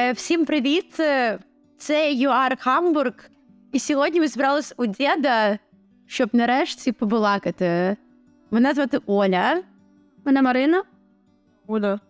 Е, 0.00 0.12
Всім 0.12 0.44
привіт! 0.44 1.00
Е, 1.00 1.38
Це 1.78 2.12
ЮАР 2.12 2.56
Хамбург. 2.60 3.12
І 3.72 3.78
сьогодні 3.78 4.20
ми 4.20 4.28
збирались 4.28 4.74
у 4.76 4.86
діда, 4.86 5.58
щоб 6.06 6.30
нарешті 6.32 6.92
побалакати. 6.92 7.96
Мене 8.50 8.74
звати 8.74 8.98
Оля. 9.06 9.62
Мене 10.24 10.42
Марина. 10.42 10.82
Оля. 11.66 12.00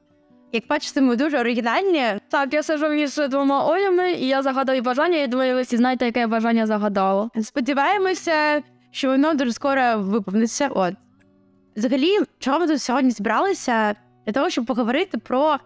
Як 0.53 0.65
бачите, 0.69 1.01
ми 1.01 1.17
дуже 1.17 1.41
оригінальні. 1.41 2.05
Так, 2.29 2.55
я 2.55 2.63
сижу 2.63 2.89
між 2.89 3.17
двома 3.17 3.67
Олями, 3.67 4.13
і 4.13 4.27
я 4.27 4.43
загадаю 4.43 4.83
бажання. 4.83 5.17
Я 5.17 5.27
думаю, 5.27 5.55
ви 5.55 5.63
всі 5.63 5.77
знаєте, 5.77 6.07
яке 6.07 6.21
я 6.21 6.29
бажання 6.29 6.67
загадала. 6.67 7.31
Сподіваємося, 7.43 8.63
що 8.91 9.09
воно 9.09 9.35
дуже 9.35 9.53
скоро 9.53 9.83
виповниться. 9.99 10.69
От. 10.69 10.95
Взагалі, 11.77 12.19
чого 12.39 12.59
ми 12.59 12.67
тут 12.67 12.83
сьогодні 12.83 13.11
зібралися? 13.11 13.95
Для 14.27 14.33
того, 14.33 14.51
щоб 14.51 14.67
поговорити 14.67 15.19
про 15.19 15.59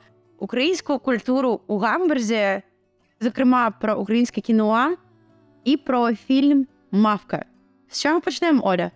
українську 0.45 0.99
культуру 0.99 1.61
у 1.67 1.79
Гамбурзі, 1.79 2.63
зокрема 3.21 3.71
про 3.71 3.97
українське 3.97 4.41
кіно 4.41 4.97
і 5.65 5.77
про 5.77 6.15
фільм 6.15 6.67
Мавка. 6.91 7.45
З 7.89 8.03
чого 8.03 8.21
почнемо, 8.21 8.67
Оля? 8.67 8.91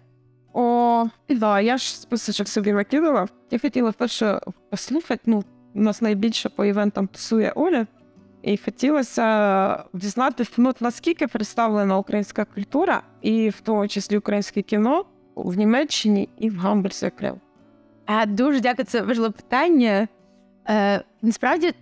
О, 0.52 1.06
да, 1.28 1.60
я 1.60 1.78
ж 1.78 2.00
списочок 2.00 2.48
собі 2.48 2.72
накидала. 2.72 3.28
Я 3.50 3.58
хотіла 3.58 3.90
вперше 3.90 4.40
послухати, 4.70 5.22
ну, 5.26 5.44
у 5.74 5.80
нас 5.80 6.02
найбільше 6.02 6.48
по 6.48 6.64
івентам 6.64 7.06
тусує 7.06 7.52
Оля. 7.56 7.86
І 8.42 8.56
хотілося 8.56 9.84
дізнатися, 9.92 10.52
ну, 10.56 10.72
наскільки 10.80 11.26
представлена 11.26 11.98
українська 11.98 12.44
культура, 12.44 13.02
і 13.22 13.48
в 13.48 13.60
тому 13.60 13.88
числі 13.88 14.18
українське 14.18 14.62
кіно 14.62 15.04
в 15.34 15.56
Німеччині 15.56 16.28
і 16.38 16.50
в 16.50 16.58
Гамбурзі 16.58 17.06
окремо. 17.06 17.38
Е, 18.08 18.26
Дуже 18.26 18.60
дякую, 18.60 18.86
це 18.86 19.02
важливе 19.02 19.30
питання. 19.30 20.08
Е, 20.70 21.02
насправді, 21.22 21.72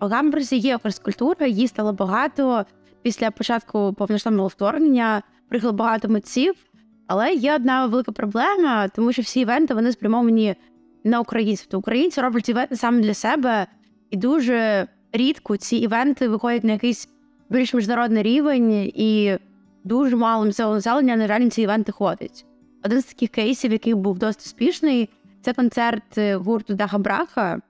у 0.00 0.06
Гамбурзі 0.06 0.56
є 0.56 0.76
українська 0.76 1.04
культура, 1.04 1.46
її 1.46 1.68
стало 1.68 1.92
багато. 1.92 2.64
Після 3.02 3.30
початку 3.30 3.94
повноштабного 3.98 4.48
вторгнення 4.48 5.22
приїхало 5.48 5.72
багато 5.72 6.08
митців. 6.08 6.54
Але 7.06 7.34
є 7.34 7.54
одна 7.54 7.86
велика 7.86 8.12
проблема, 8.12 8.88
тому 8.88 9.12
що 9.12 9.22
всі 9.22 9.40
івенти 9.40 9.74
вони 9.74 9.92
спрямовані 9.92 10.54
на 11.04 11.20
українців. 11.20 11.66
То 11.66 11.78
українці 11.78 12.20
роблять 12.20 12.48
івенти 12.48 12.76
саме 12.76 13.00
для 13.00 13.14
себе, 13.14 13.66
і 14.10 14.16
дуже 14.16 14.86
рідко 15.12 15.56
ці 15.56 15.76
івенти 15.76 16.28
виходять 16.28 16.64
на 16.64 16.72
якийсь 16.72 17.08
більш 17.50 17.74
міжнародний 17.74 18.22
рівень, 18.22 18.72
і 18.94 19.38
дуже 19.84 20.16
мало 20.16 20.44
місцевого 20.44 20.74
населення, 20.74 21.16
на 21.16 21.28
жаль, 21.28 21.48
ці 21.48 21.62
івенти 21.62 21.92
ходить. 21.92 22.46
Один 22.84 23.00
з 23.00 23.04
таких 23.04 23.30
кейсів, 23.30 23.72
який 23.72 23.94
був 23.94 24.18
досить 24.18 24.42
успішний, 24.42 25.08
це 25.40 25.52
концерт 25.52 26.18
гурту 26.18 26.74
Даха 26.74 26.98
Браха, 26.98 27.60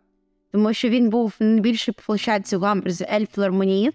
тому 0.52 0.72
що 0.72 0.88
він 0.88 1.10
був 1.10 1.34
найбільшій 1.40 1.92
площадці 1.92 2.56
у 2.56 2.60
Гамбурзі 2.60 3.06
Ель 3.12 3.26
Філармонії. 3.34 3.92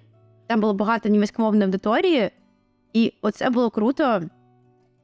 Там 0.48 0.62
було 0.62 0.74
багато 0.74 1.10
німецькомовної 1.10 1.64
аудиторії, 1.64 2.30
і 2.94 3.14
оце 3.22 3.50
було 3.50 3.70
круто. 3.70 4.22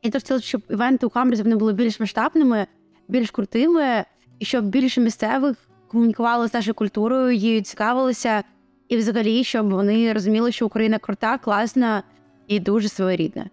І 0.01 0.09
то 0.09 0.19
хотілося, 0.19 0.45
щоб 0.45 0.61
івенти 0.69 1.05
у 1.05 1.11
Гамбурзі 1.15 1.43
вони 1.43 1.55
були 1.55 1.73
більш 1.73 1.99
масштабними, 1.99 2.67
більш 3.07 3.31
крутими, 3.31 4.05
і 4.39 4.45
щоб 4.45 4.65
більше 4.65 5.01
місцевих 5.01 5.57
комунікували 5.87 6.47
з 6.47 6.53
нашою 6.53 6.73
культурою, 6.73 7.31
її 7.31 7.61
цікавилися, 7.61 8.43
і 8.89 8.97
взагалі, 8.97 9.43
щоб 9.43 9.69
вони 9.69 10.13
розуміли, 10.13 10.51
що 10.51 10.65
Україна 10.65 10.97
крута, 10.97 11.37
класна 11.37 12.03
і 12.47 12.59
дуже 12.59 12.89
своєрідна. 12.89 13.49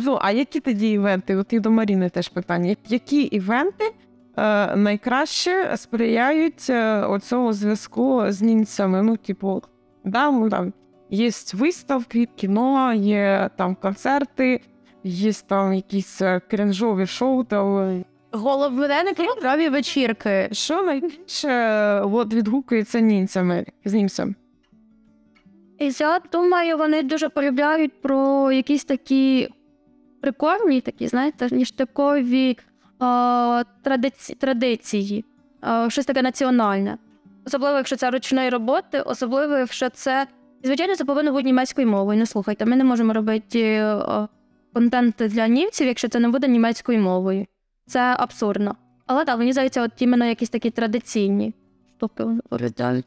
Ну, 0.00 0.18
а 0.22 0.30
які 0.30 0.60
тоді 0.60 0.90
івенти? 0.90 1.36
От 1.36 1.52
і 1.52 1.60
до 1.60 1.70
Маріни 1.70 2.08
теж 2.08 2.28
питання. 2.28 2.76
Які 2.88 3.22
івенти 3.22 3.84
найкраще 4.76 5.76
сприяють 5.76 6.70
е, 6.70 7.00
оцьому 7.00 7.52
зв'язку 7.52 8.22
з 8.28 8.42
німцями? 8.42 9.02
Ну, 9.02 9.16
типу, 9.16 9.62
да, 10.04 10.30
ну, 10.30 10.50
там 10.50 10.72
є 11.10 11.30
виставки, 11.54 12.28
кіно, 12.36 12.92
є 12.94 13.50
там 13.56 13.74
концерти, 13.74 14.60
є 15.04 15.32
там 15.32 15.74
якісь 15.74 16.22
е, 16.22 16.40
крінжові 16.50 17.06
шоу. 17.06 17.44
Там. 17.44 18.04
Головне 18.32 19.02
на 19.02 19.14
крові 19.14 19.68
вечірки. 19.68 20.48
Що 20.52 20.82
найбільше 20.82 21.48
е, 21.48 22.00
от, 22.00 22.34
відгукується 22.34 23.00
німцями 23.00 23.66
з 23.84 23.94
німцем? 23.94 24.34
І 25.78 25.92
я 25.98 26.20
думаю, 26.32 26.78
вони 26.78 27.02
дуже 27.02 27.28
полюбляють 27.28 28.02
про 28.02 28.52
якісь 28.52 28.84
такі 28.84 29.48
прикольні, 30.20 30.80
такі, 30.80 31.08
знаєте, 31.08 31.48
ніштякові 31.50 32.58
традиці, 33.82 34.34
традиції, 34.34 35.24
щось 35.88 36.06
таке 36.06 36.22
національне. 36.22 36.98
Особливо, 37.46 37.76
якщо 37.76 37.96
це 37.96 38.10
ручної 38.10 38.50
роботи, 38.50 39.00
особливо, 39.00 39.56
якщо 39.56 39.90
це. 39.90 40.26
Звичайно, 40.64 40.96
це 40.96 41.04
повинно 41.04 41.32
бути 41.32 41.44
німецькою 41.44 41.88
мовою. 41.88 42.18
Не 42.18 42.26
слухайте, 42.26 42.64
ми 42.66 42.76
не 42.76 42.84
можемо 42.84 43.12
робити 43.12 43.90
контент 44.74 45.14
для 45.18 45.48
німців, 45.48 45.86
якщо 45.86 46.08
це 46.08 46.18
не 46.18 46.28
буде 46.28 46.48
німецькою 46.48 47.00
мовою. 47.00 47.46
Це 47.86 48.16
абсурдно. 48.18 48.76
Але 49.06 49.24
так, 49.24 49.38
мені 49.38 49.52
здається, 49.52 49.82
от 49.82 50.02
іменно 50.02 50.24
якісь 50.24 50.50
такі 50.50 50.70
традиційні 50.70 51.54
штуки. 51.96 52.24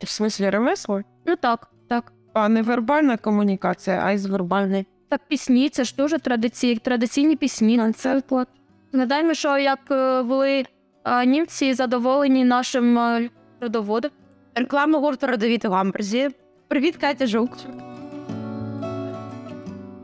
В 0.04 0.10
смислі 0.10 0.50
ремесло? 0.50 1.02
Ну 1.26 1.36
так, 1.36 1.72
так. 1.90 2.14
А 2.34 2.50
не 2.50 2.62
вербальна 2.62 3.18
комунікація, 3.18 4.02
а 4.06 4.12
й 4.12 4.18
з 4.18 4.26
вербальної. 4.26 4.86
Так, 5.10 5.22
пісні, 5.28 5.70
це 5.70 5.84
ж 5.84 5.94
дуже 5.98 6.20
традиційні, 6.20 6.76
традиційні 6.76 7.36
пісні, 7.36 7.78
наприклад. 7.78 8.48
Згадаємо, 8.94 9.34
що 9.34 9.58
як 9.58 9.80
е, 9.92 10.24
були 10.24 10.66
е, 11.06 11.26
німці 11.26 11.74
задоволені 11.74 12.46
нашим 12.46 13.00
е, 13.00 13.30
родоводом. 13.62 14.12
Реклама 14.56 15.00
гурту 15.00 15.28
Родовіт 15.28 15.66
у 15.66 15.70
Гамбурзі. 15.70 16.30
Привіт, 16.68 16.98
Катя 16.98 17.28
Жук. 17.28 17.50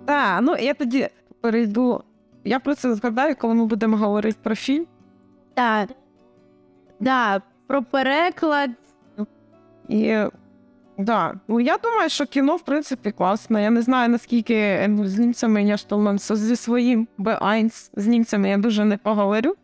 Так, 0.06 0.40
ну 0.42 0.56
я 0.60 0.74
тоді 0.74 1.10
перейду. 1.42 2.04
Я 2.44 2.60
про 2.60 2.76
це 2.76 2.96
згадаю, 2.96 3.36
коли 3.36 3.54
ми 3.54 3.66
будемо 3.66 3.98
говорити 3.98 4.38
про 4.44 4.56
фільм. 4.56 4.86
Так. 5.54 5.90
Да, 7.00 7.42
про 7.68 7.84
переклад. 7.84 8.70
І 9.90 10.18
да, 10.98 11.40
ну 11.48 11.60
я 11.60 11.78
думаю, 11.78 12.10
що 12.10 12.26
кіно, 12.26 12.56
в 12.56 12.62
принципі, 12.62 13.12
класне. 13.12 13.64
Я 13.64 13.70
не 13.70 13.82
знаю, 13.82 14.10
наскільки 14.10 14.54
е, 14.54 14.88
ну, 14.88 15.08
з 15.08 15.20
німцями 15.20 15.64
я 15.64 15.78
ж 15.78 15.90
там 15.90 16.20
зі 16.20 16.56
своїм 16.56 17.08
B1 17.20 17.90
з 17.96 18.08
німцями 18.08 18.50
я 18.50 18.58
дуже 18.58 18.86
не 18.86 18.98
поговорю. 18.98 19.56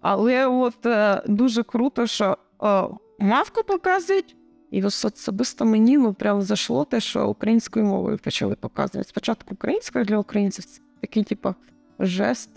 Але 0.00 0.46
от 0.46 0.86
е, 0.86 1.22
дуже 1.26 1.62
круто, 1.62 2.06
що 2.06 2.38
е, 2.62 2.82
мавку 3.18 3.62
показують, 3.62 4.36
і 4.70 4.84
особисто 4.84 5.64
мені 5.64 5.98
ну, 5.98 6.14
прям 6.14 6.42
зайшло 6.42 6.84
те, 6.84 7.00
що 7.00 7.28
українською 7.28 7.86
мовою 7.86 8.18
почали 8.18 8.54
показувати. 8.54 9.08
Спочатку 9.08 9.54
українською 9.54 10.04
для 10.04 10.18
українців 10.18 10.64
це 10.64 10.80
такий, 11.00 11.24
типу, 11.24 11.54
жест 11.98 12.50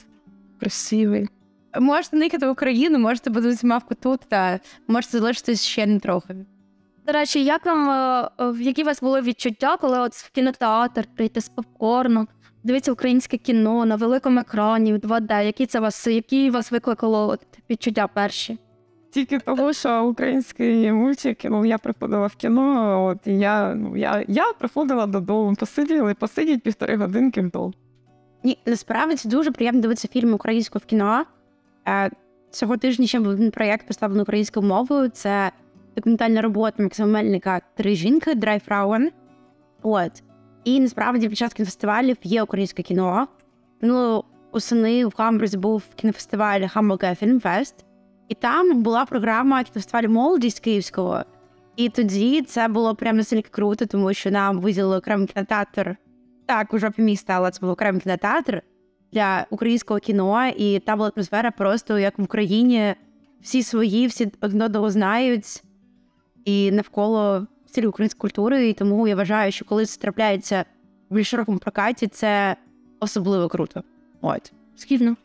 красивий. 0.59 1.29
Можете 1.79 2.17
никати 2.17 2.47
в 2.47 2.49
Україну, 2.49 2.99
можете 2.99 3.31
подивитися 3.31 3.67
мавку 3.67 3.95
тут, 3.95 4.19
та 4.27 4.59
можете 4.87 5.19
залишитись 5.19 5.63
ще 5.63 5.85
не 5.85 5.99
трохи. 5.99 6.35
До 7.07 7.13
речі, 7.13 7.43
як 7.43 7.65
вам, 7.65 7.89
е, 7.89 8.29
е, 8.39 8.63
які 8.63 8.83
у 8.83 8.85
вас 8.85 9.01
були 9.01 9.21
відчуття, 9.21 9.77
коли 9.81 9.99
от 9.99 10.13
в 10.13 10.31
кінотеатр 10.31 11.07
прийти 11.15 11.41
з 11.41 11.49
попкорном, 11.49 12.27
дивитися 12.63 12.91
українське 12.91 13.37
кіно 13.37 13.85
на 13.85 13.95
великому 13.95 14.39
екрані, 14.39 14.93
в 14.93 14.97
2D, 14.97 15.45
які 15.45 15.65
це 15.65 15.79
вас, 15.79 16.07
які 16.07 16.49
вас 16.49 16.71
викликало 16.71 17.27
от, 17.27 17.39
відчуття 17.69 18.07
перші? 18.13 18.57
Тільки 19.11 19.39
того, 19.39 19.73
що 19.73 20.05
українські 20.05 20.91
мультики, 20.91 21.49
ну 21.49 21.65
я 21.65 21.77
приходила 21.77 22.27
в 22.27 22.35
кіно, 22.35 23.05
от 23.05 23.27
і 23.27 23.39
я, 23.39 23.75
ну 23.75 23.97
я, 23.97 24.25
я 24.27 24.53
приходила 24.59 25.05
додому, 25.05 25.55
посиділи, 25.55 26.13
посидіть 26.13 26.63
півтори 26.63 26.97
годинки 26.97 27.41
вдома. 27.41 27.73
Ні, 28.43 28.57
насправді 28.65 29.29
дуже 29.29 29.51
приємно 29.51 29.81
дивитися 29.81 30.07
фільми 30.07 30.33
українською 30.33 30.81
в 30.85 30.89
кіно. 30.89 31.25
Е, 31.87 32.11
Цього 32.51 32.77
тижня 32.77 33.07
ще 33.07 33.19
був 33.19 33.51
проєкт, 33.51 33.87
поставлений 33.87 34.23
українською 34.23 34.65
мовою. 34.67 35.09
Це 35.09 35.51
документальна 35.95 36.41
робота 36.41 36.83
Максима 36.83 37.07
Мельника 37.07 37.61
Три 37.75 37.95
жінки 37.95 38.35
Драй 38.35 38.59
Фрауен. 38.59 39.11
От. 39.81 40.23
І 40.63 40.79
насправді 40.79 41.29
під 41.29 41.37
час 41.37 41.53
кінофестивалів 41.53 42.17
є 42.23 42.43
українське 42.43 42.83
кіно. 42.83 43.27
Ну, 43.81 44.23
осени 44.51 45.05
в 45.05 45.13
Гамбурзі 45.17 45.57
був 45.57 45.83
кінофестиваль 45.95 46.61
Hamburger 46.61 47.23
Filmfest, 47.23 47.73
і 48.29 48.35
там 48.35 48.83
була 48.83 49.05
програма 49.05 49.63
кінофестивалю 49.63 50.09
молодість 50.09 50.59
київського. 50.59 51.23
І 51.75 51.89
тоді 51.89 52.41
це 52.41 52.67
було 52.67 52.95
прям 52.95 53.17
настільки 53.17 53.49
круто, 53.49 53.85
тому 53.85 54.13
що 54.13 54.31
нам 54.31 54.59
виділили 54.59 54.97
окремий 54.97 55.27
кінотеатр. 55.27 55.95
Так, 56.45 56.73
у 56.73 56.79
жопі 56.79 57.01
міста, 57.01 57.33
але 57.33 57.51
це 57.51 57.59
був 57.61 57.69
окремий 57.69 58.01
кінотеатр 58.01 58.61
для 59.11 59.45
українського 59.49 59.99
кіно, 59.99 60.47
і 60.57 60.79
там 60.79 60.97
була 60.97 61.11
атмосфера 61.15 61.51
просто 61.51 61.99
як 61.99 62.19
в 62.19 62.23
Україні. 62.23 62.95
Всі 63.41 63.63
свої, 63.63 64.07
всі 64.07 64.31
одного 64.41 64.89
знають, 64.89 65.63
і 66.45 66.71
навколо 66.71 67.47
стилю 67.67 67.89
української 67.89 68.19
культури. 68.19 68.69
І 68.69 68.73
тому 68.73 69.07
я 69.07 69.15
вважаю, 69.15 69.51
що 69.51 69.65
коли 69.65 69.85
це 69.85 70.01
трапляється 70.01 70.65
в 71.09 71.15
більш 71.15 71.29
широкому 71.29 71.57
прокаті, 71.57 72.07
це 72.07 72.55
особливо 72.99 73.47
круто. 73.47 73.83
От. 74.21 74.53
Згідно. 74.77 75.15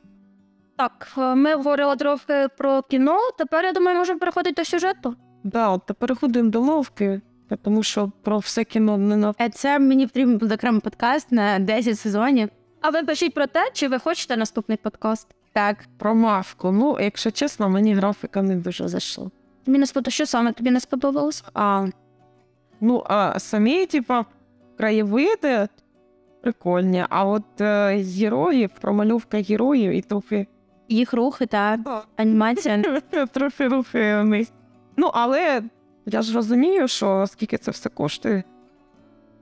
Так, 0.77 1.09
е, 1.19 1.35
ми 1.35 1.55
говорили 1.55 1.97
трохи 1.97 2.49
про 2.59 2.83
кіно. 2.83 3.19
Тепер 3.39 3.65
я 3.65 3.73
думаю, 3.73 3.99
можемо 3.99 4.19
переходити 4.19 4.63
до 4.63 4.65
сюжету. 4.65 5.15
Да, 5.45 5.69
от 5.69 5.87
та 5.87 5.95
переходимо 5.95 6.51
до 6.51 6.63
мовки. 6.63 7.21
тому 7.63 7.83
що 7.83 8.13
про 8.23 8.39
все 8.39 8.65
кіно 8.65 8.99
не 8.99 9.17
на 9.17 9.35
Е, 9.41 9.51
Це 9.51 9.79
мені 9.79 10.07
потрібен 10.07 10.39
буде 10.39 10.55
окремий 10.55 10.81
подкаст 10.81 11.33
на 11.33 11.59
10 11.59 11.99
сезонів. 11.99 12.49
А 12.81 12.91
ви 12.91 13.03
пишіть 13.03 13.35
про 13.35 13.47
те, 13.47 13.71
чи 13.73 13.89
ви 13.89 13.99
хочете 13.99 14.37
наступний 14.37 14.79
подкаст? 14.83 15.29
Так, 15.53 15.77
про 15.99 16.15
мавку. 16.15 16.73
Ну, 16.73 16.99
якщо 17.01 17.31
чесно, 17.31 17.69
мені 17.69 17.95
графіка 17.95 18.43
не 18.43 18.57
дуже 18.57 18.89
зайшла. 18.89 19.31
Тобі 19.69 19.79
не 19.79 19.87
сподобалося, 19.87 20.15
що 20.15 20.27
саме 20.27 20.53
тобі 20.53 20.71
не 20.71 20.81
сподобалось? 20.81 21.45
А, 21.55 21.87
ну, 22.81 23.03
а 23.07 23.39
самі, 23.39 23.87
типа, 23.87 24.25
краєвиди 24.77 25.69
прикольні, 26.43 27.05
а 27.09 27.25
от 27.25 27.61
е, 27.61 27.97
героїв, 27.97 28.71
промальовка 28.81 29.43
героїв 29.43 29.93
і 29.93 30.01
трохи. 30.01 30.47
їх 30.89 31.13
рухи 31.13 31.47
та 31.47 31.79
анімація. 32.17 33.01
трохи 33.33 33.69
рухи 33.69 34.17
в 34.17 34.25
них. 34.25 34.49
Ну, 34.97 35.11
але 35.15 35.63
я 36.07 36.23
ж 36.23 36.35
розумію, 36.35 36.89
що 36.89 37.27
скільки 37.27 37.59
це 37.59 37.71
все 37.71 37.89
коштує. 37.89 38.43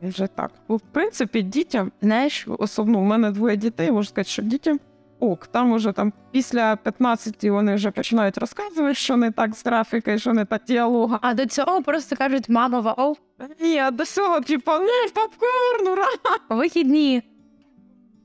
Вже 0.02 0.26
так. 0.26 0.50
Бо, 0.68 0.76
в 0.76 0.80
принципі, 0.92 1.42
дітям, 1.42 1.92
Знаєш, 2.02 2.46
особливо, 2.58 3.00
у 3.00 3.04
мене 3.04 3.30
двоє 3.30 3.56
дітей, 3.56 3.92
можу 3.92 4.08
сказати, 4.08 4.30
що 4.30 4.42
дітям. 4.42 4.80
Ок, 5.20 5.46
там 5.46 5.72
уже 5.72 5.92
там 5.92 6.12
після 6.32 6.76
15 6.76 7.44
вони 7.44 7.74
вже 7.74 7.90
починають 7.90 8.38
розказувати, 8.38 8.94
що 8.94 9.16
не 9.16 9.30
так 9.30 9.54
з 9.54 9.64
графікою, 9.66 10.18
що 10.18 10.32
не 10.32 10.44
так 10.44 10.62
діалога. 10.66 11.18
а 11.22 11.34
до 11.34 11.46
цього 11.46 11.82
просто 11.82 12.16
кажуть 12.16 12.48
мама 12.48 12.80
вау, 12.80 13.16
Ні, 13.60 13.78
а 13.78 13.90
до 13.90 14.04
цього, 14.04 14.40
типу, 14.40 14.70
не 14.70 15.08
попкорн, 15.14 15.92
ура! 15.92 16.06
вихідні. 16.50 17.22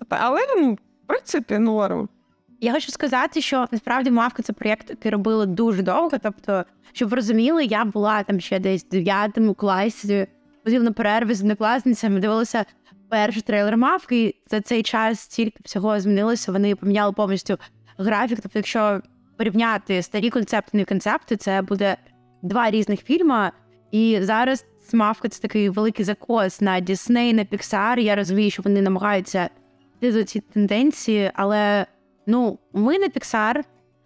Але, 0.09 0.39
ну, 0.57 0.73
в 0.73 0.77
принципі, 1.07 1.57
норм. 1.57 2.09
Я 2.61 2.73
хочу 2.73 2.91
сказати, 2.91 3.41
що 3.41 3.67
насправді 3.71 4.11
мавка 4.11 4.44
це 4.44 4.53
проєкт, 4.53 4.89
який 4.89 5.11
робили 5.11 5.45
дуже 5.45 5.81
довго. 5.83 6.17
Тобто, 6.23 6.65
щоб 6.94 7.09
ви 7.09 7.15
розуміли, 7.15 7.65
я 7.65 7.85
була 7.85 8.23
там 8.23 8.39
ще 8.39 8.59
десь 8.59 8.85
в 8.85 8.89
9 8.89 9.31
класі, 9.57 10.27
ходив 10.63 10.83
на 10.83 10.91
перерви 10.91 11.35
з 11.35 11.41
однокласницями, 11.41 12.19
дивилася 12.19 12.65
перший 13.11 13.41
трейлер 13.41 13.77
мавки. 13.77 14.35
За 14.47 14.61
цей 14.61 14.83
час 14.83 15.19
стільки 15.19 15.59
всього 15.65 15.99
змінилося. 15.99 16.51
Вони 16.51 16.75
поміняли 16.75 17.13
повністю 17.13 17.57
графік. 17.97 18.39
Тобто, 18.41 18.59
якщо 18.59 19.01
порівняти 19.37 20.01
старі 20.01 20.29
концепти 20.29 20.79
і 20.79 20.85
концепти, 20.85 21.35
це 21.35 21.61
буде 21.61 21.97
два 22.41 22.71
різних 22.71 23.03
фільми. 23.03 23.51
І 23.91 24.17
зараз 24.21 24.65
мавка 24.93 25.29
це 25.29 25.41
такий 25.41 25.69
великий 25.69 26.05
закос 26.05 26.61
на 26.61 26.81
Disney, 26.81 27.33
на 27.33 27.43
Pixar. 27.43 27.99
Я 27.99 28.15
розумію, 28.15 28.51
що 28.51 28.63
вони 28.63 28.81
намагаються 28.81 29.49
йти 29.97 30.11
за 30.11 30.23
ці 30.23 30.39
тенденції, 30.39 31.31
але 31.33 31.85
ну, 32.27 32.59
ми 32.73 32.99
не 32.99 33.07
Pixar, 33.07 33.63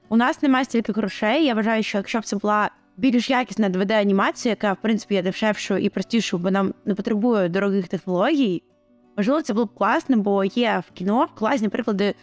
у 0.10 0.18
нас 0.18 0.42
немає 0.42 0.66
стільки 0.66 0.92
грошей. 0.92 1.46
Я 1.46 1.54
вважаю, 1.54 1.84
що 1.84 1.98
якщо 1.98 2.20
б 2.20 2.26
це 2.26 2.36
була 2.36 2.70
більш 2.98 3.30
якісна 3.30 3.70
2D-анімація, 3.70 4.48
яка, 4.48 4.74
в 4.74 4.78
принципі, 4.82 5.16
є 5.16 5.22
дешевшою 5.22 5.80
і 5.80 5.90
простішою, 5.90 6.44
бо 6.44 6.52
нам 6.52 6.74
не 6.86 6.96
потребує 6.96 7.50
дорогих 7.50 7.88
технологій, 7.88 8.64
можливо, 9.18 9.42
це 9.42 9.54
було 9.54 9.66
б 9.66 9.74
класно, 9.74 10.18
бо 10.18 10.44
є 10.44 10.84
в 10.88 10.92
кіно 10.92 11.28
класні 11.36 11.70
приклади 11.70 12.16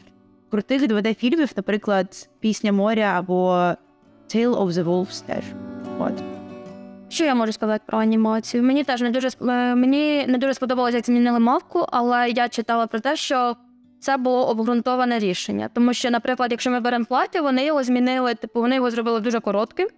крутих 0.51 0.83
2D-фільмів, 0.83 1.53
наприклад, 1.57 2.29
Пісня 2.41 2.73
моря 2.73 3.15
або 3.17 3.51
Tale 4.29 4.57
of 4.57 4.71
the 4.71 4.85
Wolves 4.85 5.27
теж. 5.27 5.45
От. 5.99 6.13
Що 7.09 7.25
я 7.25 7.35
можу 7.35 7.53
сказати 7.53 7.85
про 7.87 7.99
анімацію? 7.99 8.63
Мені 8.63 8.85
теж 8.85 9.01
не 9.01 9.11
дуже 9.11 9.29
е, 9.29 9.75
мені 9.75 10.27
не 10.27 10.39
дуже 10.39 10.55
сподобалося, 10.55 10.97
як 10.97 11.07
змінили 11.07 11.39
мавку, 11.39 11.87
але 11.93 12.31
я 12.31 12.49
читала 12.49 12.87
про 12.87 13.01
те, 13.01 13.17
що 13.17 13.57
це 14.01 14.17
було 14.17 14.49
обґрунтоване 14.49 15.19
рішення. 15.19 15.69
Тому 15.75 15.95
що, 15.95 16.11
наприклад, 16.11 16.51
якщо 16.51 16.71
ми 16.71 16.81
беремо 16.81 17.05
плаття, 17.05 17.41
вони 17.41 17.65
його 17.65 17.83
змінили, 17.83 18.35
типу, 18.35 18.61
вони 18.61 18.77
його 18.77 18.91
зробили 18.91 19.21
дуже 19.21 19.41
коротким. 19.41 19.89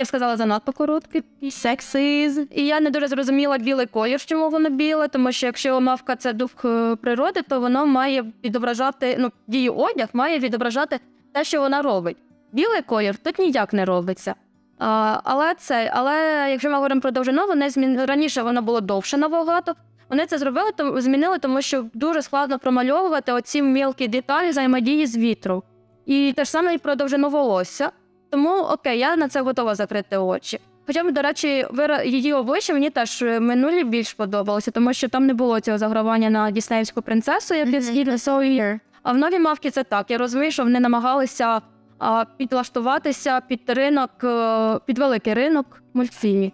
Я 0.00 0.04
б 0.04 0.06
сказала, 0.06 0.36
занадто 0.36 0.72
коротким. 0.72 1.22
Sexism. 1.42 2.46
І 2.50 2.66
я 2.66 2.80
не 2.80 2.90
дуже 2.90 3.08
зрозуміла 3.08 3.58
білий 3.58 3.86
колір, 3.86 4.24
чому 4.24 4.50
воно 4.50 4.70
біле, 4.70 5.08
тому 5.08 5.32
що 5.32 5.46
якщо 5.46 5.80
мавка 5.80 6.16
це 6.16 6.32
дух 6.32 6.50
е, 6.64 6.96
природи, 6.96 7.42
то 7.48 7.60
воно 7.60 7.86
має 7.86 8.24
відображати, 8.44 9.16
ну, 9.18 9.30
її 9.48 9.68
одяг 9.68 10.08
має 10.12 10.38
відображати 10.38 11.00
те, 11.32 11.44
що 11.44 11.60
вона 11.60 11.82
робить. 11.82 12.16
Білий 12.52 12.82
колір 12.82 13.16
тут 13.16 13.38
ніяк 13.38 13.72
не 13.72 13.84
робиться. 13.84 14.34
А, 14.78 15.20
але 15.24 15.54
це, 15.54 15.90
але 15.94 16.46
якщо 16.50 16.68
ми 16.68 16.74
говоримо 16.74 17.00
про 17.00 17.10
довжину, 17.10 17.46
вони 17.46 17.70
змін... 17.70 18.04
раніше 18.04 18.42
воно 18.42 18.62
було 18.62 18.80
довше 18.80 19.16
набагато. 19.16 19.74
Вони 20.10 20.26
це 20.26 20.38
зробили, 20.38 20.70
тому 20.76 21.00
змінили, 21.00 21.38
тому 21.38 21.62
що 21.62 21.86
дуже 21.94 22.22
складно 22.22 22.58
промальовувати 22.58 23.32
оці 23.32 23.62
мілкі 23.62 24.08
деталі 24.08 24.50
взаємодії 24.50 25.06
з 25.06 25.16
вітром. 25.16 25.62
І 26.06 26.32
те 26.36 26.44
ж 26.44 26.50
саме 26.50 26.74
і 26.74 26.78
про 26.78 26.94
довжину 26.94 27.28
волосся. 27.28 27.90
Тому 28.30 28.58
окей, 28.58 28.98
я 28.98 29.16
на 29.16 29.28
це 29.28 29.40
готова 29.40 29.74
закрити 29.74 30.16
очі. 30.16 30.60
Хоча, 30.86 31.02
до 31.02 31.22
речі, 31.22 31.66
вира... 31.70 32.02
її 32.02 32.32
обличчя 32.32 32.72
мені 32.72 32.90
теж 32.90 33.22
е, 33.22 33.40
минулі 33.40 33.84
більш 33.84 34.12
подобалося, 34.12 34.70
тому 34.70 34.92
що 34.92 35.08
там 35.08 35.26
не 35.26 35.34
було 35.34 35.60
цього 35.60 35.78
загравання 35.78 36.30
на 36.30 36.50
діснеївську 36.50 37.02
принцесу, 37.02 37.54
як 37.54 37.82
Згідно 37.82 38.18
Сойер. 38.18 38.80
А 39.02 39.12
в 39.12 39.16
новій 39.16 39.38
мавці 39.38 39.70
це 39.70 39.84
так. 39.84 40.10
Я 40.10 40.18
розумію, 40.18 40.52
що 40.52 40.62
вони 40.62 40.80
намагалися 40.80 41.60
а, 41.98 42.24
підлаштуватися 42.36 43.40
під 43.40 43.60
ринок, 43.66 44.10
е, 44.24 44.78
під 44.86 44.98
великий 44.98 45.34
ринок 45.34 45.82
мультфільмів. 45.94 46.52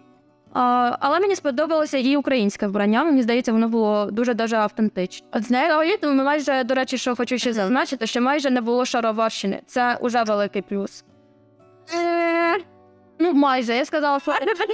А, 0.53 0.97
але 0.99 1.19
мені 1.19 1.35
сподобалося 1.35 1.97
її 1.97 2.17
українське 2.17 2.67
вбрання. 2.67 3.03
Мені 3.03 3.21
здається, 3.21 3.51
воно 3.51 3.69
було 3.69 4.11
дуже 4.11 4.33
дуже 4.33 4.55
автентичне. 4.55 5.27
От 5.33 5.43
знаєте, 5.43 6.07
ми 6.07 6.23
майже, 6.23 6.63
до 6.63 6.73
речі, 6.73 6.97
що 6.97 7.15
хочу 7.15 7.37
ще 7.37 7.53
зазначити, 7.53 8.07
що 8.07 8.21
майже 8.21 8.49
не 8.49 8.61
було 8.61 8.85
шароварщини. 8.85 9.61
Це 9.65 9.97
уже 10.01 10.23
великий 10.23 10.61
плюс. 10.61 11.03
Е, 11.93 12.57
Ну, 13.19 13.33
майже, 13.33 13.75
я 13.75 13.85
сказала, 13.85 14.19
що 14.19 14.31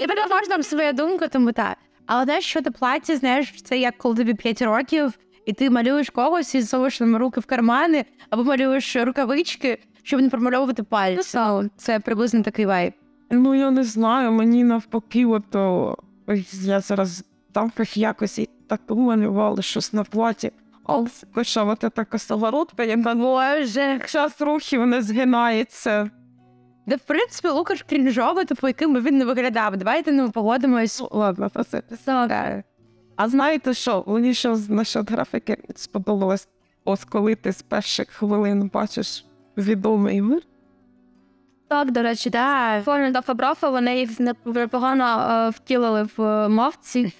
мене 0.08 0.22
можна 0.30 0.64
своя 0.64 0.94
думка, 0.94 1.28
тому 1.28 1.52
так. 1.52 1.78
Але 2.06 2.24
знаєш, 2.24 2.46
що 2.46 2.62
ти 2.62 2.72
плаття, 2.72 3.16
знаєш, 3.16 3.62
це 3.62 3.78
як 3.78 3.98
коли 3.98 4.16
тобі 4.16 4.34
5 4.34 4.62
років, 4.62 5.14
і 5.46 5.54
ти 5.54 5.70
малюєш 5.70 6.10
когось 6.10 6.56
і 6.56 6.62
засовуєш 6.62 7.00
нам 7.00 7.16
руки 7.18 7.40
в 7.40 7.46
кармани, 7.46 8.06
або 8.30 8.44
малюєш 8.44 8.96
рукавички, 8.96 9.80
щоб 10.04 10.22
не 10.22 10.30
промальовувати 10.30 10.84
пальці. 10.84 11.38
Ну, 11.38 11.70
Це 11.78 12.00
приблизно 12.00 12.42
такий 12.42 12.66
вайб. 12.66 12.94
Ну, 13.32 13.56
я 13.56 13.72
не 13.72 13.84
знаю, 13.84 14.32
мені 14.32 14.64
навпаки, 14.64 15.26
от, 15.26 15.56
о, 15.56 15.98
я 16.52 16.80
зараз 16.80 17.24
там 17.52 17.72
якось 17.94 18.40
і 18.40 18.50
так 18.70 18.82
малювали 18.90 19.62
щось 19.62 19.94
на 19.94 20.04
платі. 20.04 20.52
А 20.86 21.06
коша, 21.36 21.64
от 21.64 21.80
ця 21.96 22.06
косоворотка, 22.06 22.84
яка 22.84 23.14
Боже. 23.16 24.00
час 24.08 24.42
рухів 24.42 24.86
не 24.88 25.02
згинається. 25.02 26.10
Де, 26.86 26.96
в 26.96 27.00
принципі, 27.00 27.48
Лукаш 27.48 27.84
крінжовий, 27.84 28.46
типу, 28.46 28.68
яким 28.68 28.94
би 28.94 29.02
він 29.02 29.18
не 29.18 29.26
виглядав. 29.26 29.78
Давайте 29.78 30.12
ну, 30.12 30.32
погодимось. 30.32 31.02
Ну, 31.02 31.08
ладно, 31.12 31.50
про 31.50 31.64
це. 31.64 31.82
Так. 32.06 32.64
А 33.16 33.30
знаєте 33.30 33.74
що? 33.74 34.04
Мені 34.08 34.34
ще 34.34 34.56
з- 34.56 34.70
насчет 34.70 35.12
графіки 35.12 35.58
сподобалось, 35.76 36.48
ось 36.86 37.04
коли 37.06 37.36
ти 37.36 37.52
з 37.52 37.62
перших 37.62 38.10
хвилин 38.10 38.70
бачиш 38.74 39.26
відомий 39.58 40.22
мир. 40.22 40.42
Так, 41.68 41.92
до 41.92 42.02
речі, 42.02 42.30
Да. 42.30 42.82
Фольна 42.86 43.12
та 43.12 43.22
Фабрафа 43.22 43.70
вони 43.70 44.00
їх 44.00 44.10
непогано 44.46 45.06
е, 45.32 45.50
втілили 45.50 46.08
в 46.18 46.22
е, 46.22 46.48
мавці. 46.50 47.14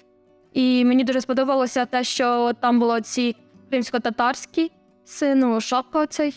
І 0.52 0.84
мені 0.84 1.04
дуже 1.04 1.20
сподобалося 1.20 1.86
те, 1.86 2.04
що 2.04 2.52
там 2.60 2.80
було 2.80 3.00
ці 3.00 3.36
кримсько-татарські 3.70 4.70
сину, 5.04 5.60
шапка 5.60 6.00
оцей 6.00 6.30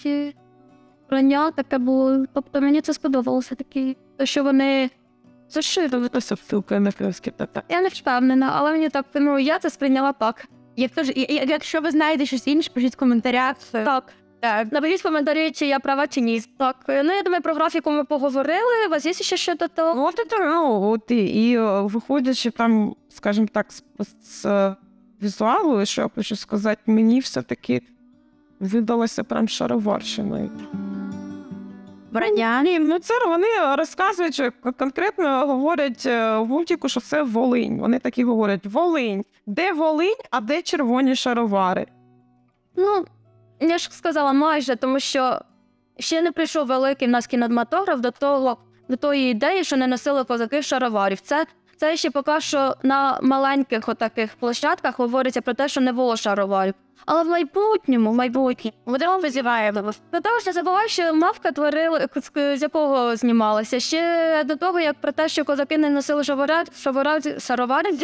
і 1.11 1.51
таке 1.55 1.77
було. 1.77 2.25
Тобто 2.33 2.61
мені 2.61 2.81
це 2.81 2.93
сподобалося 2.93 3.55
такі, 3.55 3.97
те, 4.17 4.25
що 4.25 4.43
вони 4.43 4.89
кримські 6.91 7.31
тата. 7.31 7.63
Я 7.69 7.81
не 7.81 7.87
впевнена, 7.87 8.51
але 8.55 8.71
мені 8.71 8.89
так, 8.89 9.05
ну 9.13 9.39
я 9.39 9.59
це 9.59 9.69
сприйняла 9.69 10.13
так. 10.13 10.45
Як 10.75 10.91
тож, 10.95 11.09
і- 11.09 11.11
і- 11.21 11.47
якщо 11.47 11.81
ви 11.81 11.91
знаєте 11.91 12.25
щось 12.25 12.47
інше, 12.47 12.71
пишіть 12.73 12.93
в 12.93 12.97
коментарях. 12.97 13.55
Так. 13.71 14.13
Так. 14.39 14.71
Напишіть 14.71 14.99
в 14.99 15.03
коментарі, 15.03 15.51
чи 15.51 15.65
я 15.67 15.79
права, 15.79 16.07
чи 16.07 16.21
ні. 16.21 16.41
Так, 16.57 16.75
ну 16.87 17.11
я 17.13 17.21
думаю, 17.23 17.41
про 17.41 17.53
графіку 17.53 17.91
ми 17.91 18.03
поговорили. 18.03 18.87
У 18.87 18.89
вас 18.89 19.05
є 19.05 19.13
ще 19.13 19.37
що 19.37 19.55
до 19.55 19.67
того? 19.67 19.93
Ну, 19.95 20.05
от 20.05 20.15
це, 20.29 20.39
ну, 20.39 20.81
от 20.91 21.11
і, 21.11 21.49
і 21.49 21.57
е, 21.57 21.81
виходячи 21.81 22.51
там, 22.51 22.95
скажімо 23.09 23.47
так, 23.53 23.71
з, 23.71 23.83
з 24.23 24.45
е, 24.45 24.75
візуалу, 25.23 25.85
що 25.85 26.01
я 26.01 26.09
хочу 26.15 26.35
сказати, 26.35 26.81
мені 26.85 27.19
все-таки 27.19 27.81
видалося 28.59 29.23
прям 29.23 29.47
шароварщиною. 29.47 30.51
Броня. 32.11 32.61
Ні, 32.63 32.79
ну 32.79 32.99
це 32.99 33.13
вони 33.27 33.75
розказують, 33.75 34.33
що 34.33 34.51
конкретно 34.77 35.47
говорять 35.47 36.05
е, 36.05 36.37
в 36.37 36.47
мультику, 36.47 36.89
що 36.89 36.99
це 36.99 37.23
Волинь. 37.23 37.79
Вони 37.79 37.99
такі 37.99 38.23
говорять: 38.23 38.65
Волинь. 38.65 39.23
Де 39.45 39.73
Волинь, 39.73 40.17
а 40.31 40.39
де 40.41 40.61
червоні 40.61 41.15
шаровари? 41.15 41.87
Ну, 42.75 43.05
я 43.59 43.77
ж 43.77 43.89
сказала 43.91 44.33
майже, 44.33 44.75
тому 44.75 44.99
що 44.99 45.39
ще 45.99 46.21
не 46.21 46.31
прийшов 46.31 46.67
великий 46.67 47.07
в 47.07 47.11
нас 47.11 47.27
кінематограф 47.27 47.99
до 47.99 48.11
того, 48.11 48.57
до 48.89 48.95
тої 48.95 49.31
ідеї, 49.31 49.63
що 49.63 49.77
не 49.77 49.87
носили 49.87 50.23
козаки 50.23 50.61
шароварів. 50.61 51.19
Це, 51.19 51.45
це 51.77 51.97
ще 51.97 52.11
поки 52.11 52.41
що 52.41 52.75
на 52.83 53.19
маленьких 53.21 53.89
отаких 53.89 54.35
площадках 54.35 54.99
говориться 54.99 55.41
про 55.41 55.53
те, 55.53 55.67
що 55.67 55.81
не 55.81 55.93
було 55.93 56.15
шароварів. 56.15 56.73
Але 57.05 57.23
в 57.23 57.27
майбутньому, 57.27 58.11
в 58.11 58.15
майбутньому, 58.15 58.75
ми 58.85 59.17
визиваємо. 59.17 59.81
До 60.13 60.21
того 60.21 60.39
ж, 60.39 60.43
не 60.47 60.53
забувай, 60.53 60.89
що 60.89 61.13
мавка 61.13 61.51
творила, 61.51 62.07
з 62.35 62.61
якого 62.61 63.15
знімалася. 63.15 63.79
Ще 63.79 64.43
до 64.43 64.55
того, 64.55 64.79
як 64.79 64.95
про 65.01 65.11
те, 65.11 65.29
що 65.29 65.45
козаки 65.45 65.77
не 65.77 65.89
носили 65.89 66.23
шаворад, 66.23 66.71
шаворад, 66.77 67.41
шароварів. 67.41 67.97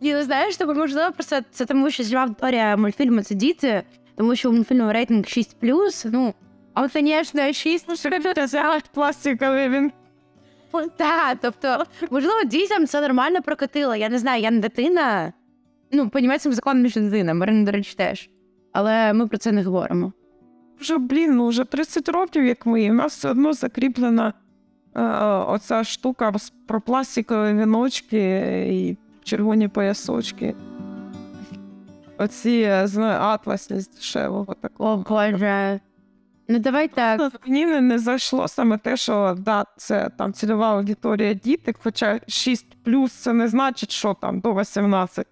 Ні, 0.00 0.14
ну 0.14 0.22
знаєш, 0.22 0.56
тобі 0.56 0.74
можливо 0.74 1.12
просто 1.12 1.38
це 1.50 1.64
тому, 1.64 1.90
що 1.90 2.02
жива 2.02 2.22
аудиторія 2.22 2.76
мультфільму 2.76 3.22
це 3.22 3.34
діти, 3.34 3.82
тому 4.16 4.36
що 4.36 4.50
у 4.50 4.52
мультфільму 4.52 4.92
рейтинг 4.92 5.24
6+, 5.24 6.08
ну, 6.12 6.34
а, 6.74 6.88
звісно, 6.88 7.52
6, 7.52 7.84
ну, 7.88 7.96
що 7.96 8.10
Це 8.46 8.80
пластиковий 8.94 9.68
він. 9.68 9.92
Так, 10.96 11.38
тобто, 11.42 11.84
можливо, 12.10 12.44
дітям 12.44 12.86
це 12.86 13.00
нормально 13.00 13.42
прокатило. 13.42 13.94
Я 13.94 14.08
не 14.08 14.18
знаю, 14.18 14.42
я 14.42 14.50
не 14.50 14.60
дитина. 14.60 15.32
Ну, 15.92 16.08
по 16.08 16.18
німецьким 16.18 16.52
законам 16.52 16.82
між 16.82 16.94
дитина, 16.94 17.34
Марина, 17.34 17.64
до 17.64 17.72
речі, 17.72 17.94
теж. 17.96 18.30
Але 18.72 19.12
ми 19.12 19.26
про 19.26 19.38
це 19.38 19.52
не 19.52 19.62
говоримо. 19.62 20.12
Вже, 20.80 20.98
блін, 20.98 21.36
ну 21.36 21.48
вже 21.48 21.64
30 21.64 22.08
років, 22.08 22.44
як 22.44 22.66
ми, 22.66 22.82
і 22.82 22.90
в 22.90 22.94
нас 22.94 23.16
все 23.16 23.30
одно 23.30 23.52
закріплена 23.52 24.32
е, 24.94 25.02
оця 25.48 25.84
штука 25.84 26.32
про 26.66 26.80
пластикові 26.80 27.54
віночки 27.54 28.18
і 28.72 28.96
червоні 29.24 29.68
поясочки. 29.68 30.54
Оці, 32.18 32.66
е, 32.68 32.86
знаю, 32.86 33.20
атласні 33.20 33.80
з 33.80 33.88
дешевого 33.88 34.54
такого. 34.54 34.92
О, 34.92 35.04
Боже. 35.08 35.80
Ну, 36.48 36.58
давай 36.58 36.88
так. 36.88 37.46
Мені 37.46 37.66
не, 37.66 37.80
не 37.80 37.98
зайшло 37.98 38.48
саме 38.48 38.78
те, 38.78 38.96
що 38.96 39.36
да, 39.38 39.64
це 39.76 40.10
там 40.18 40.32
цільова 40.32 40.74
аудиторія 40.74 41.34
діти, 41.34 41.74
хоча 41.82 42.20
6 42.26 42.66
плюс 42.84 43.12
це 43.12 43.32
не 43.32 43.48
значить, 43.48 43.90
що 43.90 44.14
там 44.14 44.40
до 44.40 44.54
18. 44.54 45.26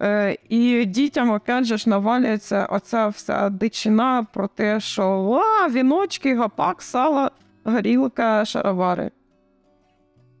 Е, 0.00 0.36
і 0.48 0.84
дітям, 0.84 1.30
опять 1.30 1.64
же, 1.64 1.76
ж, 1.76 1.90
навалюється 1.90 2.66
оця 2.66 3.08
вся 3.08 3.48
дичина 3.48 4.26
про 4.32 4.48
те, 4.48 4.80
що 4.80 5.42
а, 5.62 5.68
віночки, 5.68 6.34
гапак, 6.34 6.82
сало, 6.82 7.30
горілка, 7.64 8.44
шаровари. 8.44 9.10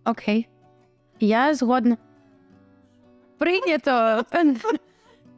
Окей. 0.04 0.48
Я 1.20 1.54
згодна. 1.54 1.96
Прийнято. 3.38 4.22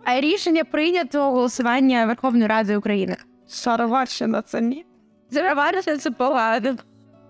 Рішення 0.06 0.64
прийнято 0.64 1.30
голосування 1.30 2.06
Верховної 2.06 2.46
Ради 2.46 2.76
України. 2.76 3.16
Шароварщина 3.48 4.42
це 4.42 4.60
ні. 4.60 4.86
Зриварися 5.30 5.98
це 5.98 6.10
погано. 6.10 6.76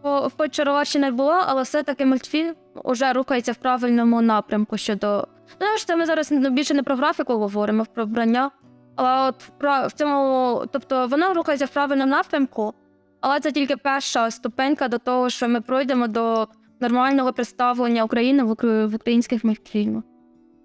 Хоч 0.02 0.50
Чароварщина 0.50 1.06
й 1.06 1.10
була, 1.10 1.44
але 1.46 1.62
все-таки 1.62 2.06
мультфільм 2.06 2.54
уже 2.84 3.12
рухається 3.12 3.52
в 3.52 3.56
правильному 3.56 4.22
напрямку 4.22 4.76
щодо. 4.76 5.28
Ну, 5.60 5.66
що 5.76 5.96
ми 5.96 6.06
зараз 6.06 6.32
більше 6.32 6.74
не 6.74 6.82
про 6.82 6.96
графіку 6.96 7.38
говоримо, 7.38 7.86
про 7.94 8.04
вбрання. 8.04 8.50
Але 8.96 9.28
от 9.28 9.44
в 9.88 9.92
цьому, 9.92 10.64
тобто 10.72 11.06
вона 11.06 11.34
рухається 11.34 11.64
в 11.64 11.68
правильному 11.68 12.10
напрямку, 12.10 12.74
але 13.20 13.40
це 13.40 13.52
тільки 13.52 13.76
перша 13.76 14.30
ступенька 14.30 14.88
до 14.88 14.98
того, 14.98 15.30
що 15.30 15.48
ми 15.48 15.60
пройдемо 15.60 16.06
до 16.06 16.48
нормального 16.80 17.32
представлення 17.32 18.04
України 18.04 18.42
в, 18.42 18.56
в 18.86 18.94
українських 18.94 19.44
мультфільмах. 19.44 20.04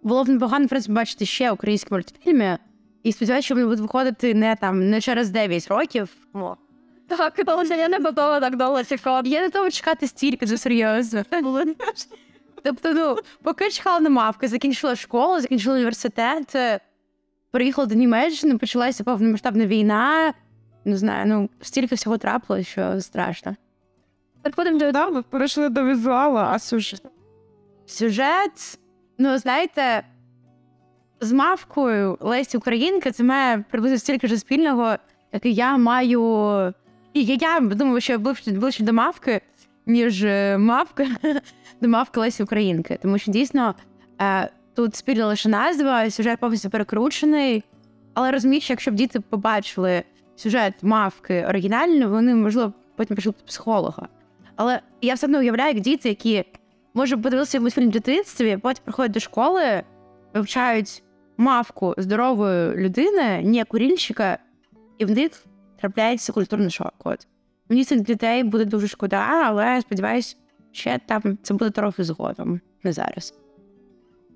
Було 0.03 0.23
б 0.23 0.29
непогано 0.29 0.65
в 0.65 0.69
принципі, 0.69 0.93
бачити 0.93 1.25
ще 1.25 1.51
українські 1.51 1.93
мультфільми. 1.93 2.57
І 3.03 3.11
сподіваюся, 3.11 3.45
що 3.45 3.55
вони 3.55 3.65
будуть 3.65 3.79
виходити 3.79 4.33
не 4.33 4.55
там 4.55 4.89
не 4.89 5.01
через 5.01 5.29
9 5.29 5.67
років. 5.67 6.09
О. 6.33 6.55
Так, 7.07 7.41
але 7.45 7.65
я 7.67 7.89
не 7.89 7.97
готова 7.99 8.39
так 8.39 8.55
довго 8.55 8.83
чекати. 8.83 9.29
Я 9.29 9.39
не 9.39 9.45
готова 9.45 9.71
чекати 9.71 10.07
стільки, 10.07 10.45
це 10.45 10.57
серйозно. 10.57 11.23
Тобто, 12.63 12.93
ну, 12.93 13.17
поки 13.43 13.69
чекала 13.69 13.99
на 13.99 14.09
мавки, 14.09 14.47
закінчила 14.47 14.95
школу, 14.95 15.39
закінчила 15.39 15.75
університет, 15.75 16.55
е, 16.55 16.79
приїхала 17.51 17.87
до 17.87 17.95
Німеччини, 17.95 18.57
почалася 18.57 19.03
повномасштабна 19.03 19.65
війна. 19.65 20.33
Не 20.85 20.97
знаю, 20.97 21.25
ну 21.25 21.49
стільки 21.61 21.95
всього 21.95 22.17
трапилось, 22.17 22.67
що 22.67 23.01
страшно. 23.01 23.55
Переходимо 24.41 24.79
до 24.79 24.91
Да, 24.91 25.09
ми 25.09 25.21
перейшли 25.21 25.69
до 25.69 25.83
візуалу, 25.83 26.37
а 26.37 26.59
сюжет. 26.59 27.01
Сюжет, 27.85 28.79
ну 29.17 29.37
знаєте, 29.37 30.03
з 31.21 31.31
мавкою 31.31 32.17
Лесі 32.21 32.57
Українки 32.57 33.11
це 33.11 33.23
має 33.23 33.63
приблизно 33.71 33.97
стільки 33.97 34.27
ж 34.27 34.37
спільного, 34.37 34.95
як 35.33 35.45
і 35.45 35.53
я 35.53 35.77
маю. 35.77 36.73
І 37.15 37.25
я, 37.25 37.37
я 37.41 37.59
думаю, 37.59 38.01
що 38.01 38.13
я 38.13 38.19
ближче, 38.19 38.51
ближче 38.51 38.83
до 38.83 38.93
мавки, 38.93 39.41
ніж 39.85 40.23
е, 40.23 40.57
мавка 40.57 41.07
до 41.81 41.87
мавки 41.87 42.19
Лесі 42.19 42.43
Українки. 42.43 42.99
Тому 43.01 43.17
що 43.17 43.31
дійсно 43.31 43.75
е, 44.21 44.49
тут 44.73 44.95
спільна 44.95 45.27
лише 45.27 45.49
назва, 45.49 46.09
сюжет 46.09 46.39
повністю 46.39 46.69
перекручений. 46.69 47.63
Але 48.13 48.31
розумію, 48.31 48.61
що 48.61 48.73
якщо 48.73 48.91
б 48.91 48.95
діти 48.95 49.19
побачили 49.19 50.03
сюжет 50.35 50.73
мавки 50.81 51.45
оригінальний, 51.49 52.05
вони, 52.05 52.35
можливо, 52.35 52.73
потім 52.95 53.15
пішли 53.15 53.31
до 53.31 53.45
психолога. 53.45 54.07
Але 54.55 54.79
я 55.01 55.13
все 55.13 55.27
одно 55.27 55.39
уявляю, 55.39 55.73
як 55.73 55.83
діти, 55.83 56.09
які 56.09 56.45
може 56.93 57.17
подивилися 57.17 57.59
мультфільм 57.59 57.89
в 57.89 57.91
дитинстві, 57.91 58.57
потім 58.61 58.83
приходять 58.83 59.11
до 59.11 59.19
школи, 59.19 59.83
вивчають 60.33 61.03
мавку 61.37 61.95
здорової 61.97 62.75
людини, 62.75 63.41
не 63.43 63.65
курільщика, 63.65 64.37
і 64.97 65.05
в 65.05 65.11
них 65.11 65.31
трапляється 65.81 66.33
культурний 66.33 66.69
шок. 66.69 66.93
От. 67.03 67.27
Мені 67.69 67.83
цих 67.85 68.01
дітей 68.01 68.43
буде 68.43 68.65
дуже 68.65 68.87
шкода, 68.87 69.27
але 69.45 69.81
сподіваюсь, 69.81 70.37
ще 70.71 70.99
там 71.05 71.37
це 71.43 71.53
буде 71.53 71.69
трохи 71.69 72.03
згодом, 72.03 72.59
не 72.83 72.93
зараз. 72.93 73.33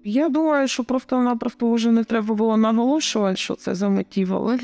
Я 0.03 0.29
думаю, 0.29 0.67
що 0.67 0.84
просто-напросто 0.84 1.72
вже 1.72 1.91
не 1.91 2.03
треба 2.03 2.36
було 2.36 2.58
наголошувати, 2.58 3.36
що 3.36 3.55
це 3.55 3.75
за. 3.75 3.88
Угу. 3.88 4.60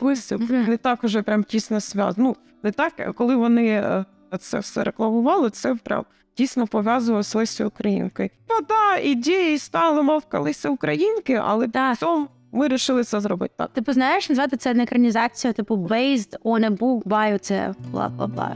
Ось 0.00 0.32
не 0.50 0.76
так 0.76 1.04
уже 1.04 1.22
прям 1.22 1.44
тісно 1.44 1.80
зв'язано. 1.80 2.28
Ну, 2.28 2.36
не 2.62 2.70
так, 2.70 3.14
коли 3.14 3.36
вони 3.36 3.66
е, 3.66 4.04
це 4.40 4.58
все 4.58 4.84
рекламували, 4.84 5.50
це 5.50 5.74
прям 5.74 6.04
тісно 6.34 6.66
пов'язувало 6.66 7.22
з 7.22 7.34
Лесі 7.34 7.64
Українкою. 7.64 8.28
Ну 8.50 8.66
так, 8.66 9.06
ідеї 9.06 9.58
стали 9.58 10.02
мов 10.02 10.24
колись 10.30 10.64
Українки, 10.64 11.34
але 11.34 11.68
Так. 11.68 11.98
потім 12.00 12.28
вирішили 12.52 13.04
це 13.04 13.20
зробити 13.20 13.54
так. 13.56 13.70
Типу, 13.70 13.92
знаєш, 13.92 14.28
назвати 14.28 14.56
це 14.56 14.74
не 14.74 14.82
екранізація, 14.82 15.52
типу 15.52 15.76
based 15.76 16.36
on 16.44 16.70
a 16.70 16.78
book 16.78 17.02
by 17.02 17.38
це 17.38 17.74
бла-бла-бла. 17.92 18.50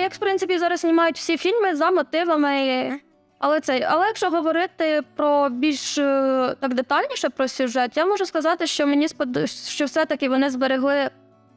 Як 0.00 0.14
в 0.14 0.18
принципі 0.18 0.58
зараз 0.58 0.80
знімають 0.80 1.16
всі 1.16 1.36
фільми 1.36 1.76
за 1.76 1.90
мотивами. 1.90 3.00
Але 3.38 3.60
це, 3.60 3.88
але 3.90 4.06
якщо 4.06 4.30
говорити 4.30 5.02
про 5.16 5.48
більш 5.48 5.98
е, 5.98 6.54
так 6.60 6.74
детальніше 6.74 7.28
про 7.28 7.48
сюжет, 7.48 7.96
я 7.96 8.06
можу 8.06 8.26
сказати, 8.26 8.66
що 8.66 8.86
мені 8.86 9.08
спод... 9.08 9.50
що 9.50 9.84
все-таки 9.84 10.28
вони 10.28 10.50
зберегли 10.50 11.10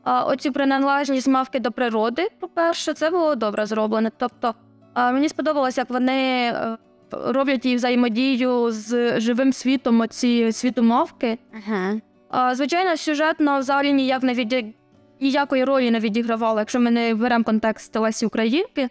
а, 0.04 0.24
оцю 0.24 0.52
приналежність 0.52 1.28
мавки 1.28 1.60
до 1.60 1.72
природи. 1.72 2.28
По-перше, 2.40 2.94
це 2.94 3.10
було 3.10 3.36
добре 3.36 3.66
зроблено. 3.66 4.10
Тобто 4.18 4.56
а, 4.94 5.12
мені 5.12 5.30
сподобалось, 5.30 5.78
як 5.78 5.90
вони 5.90 6.52
е, 6.56 6.78
роблять 7.12 7.66
її 7.66 7.78
взаємодію 7.78 8.72
з 8.72 9.20
живим 9.20 9.54
світом, 9.54 10.00
оці 10.00 10.51
світу 10.51 10.84
мавки. 10.84 11.38
Ага. 11.54 11.94
А, 12.30 12.56
звичайно, 12.56 12.98
сюжетно 12.98 13.60
взагалі 13.60 13.94
ніяк 13.94 14.24
не 14.24 14.34
віді... 14.34 14.75
ніякої 15.22 15.63
ролі 15.63 15.92
не 15.92 16.00
відігравало, 16.00 16.60
якщо 16.60 16.80
ми 16.80 16.92
не 16.92 17.16
беремо 17.16 17.44
контекст 17.44 17.96
Лесі 17.96 18.25
Українки. 18.25 18.89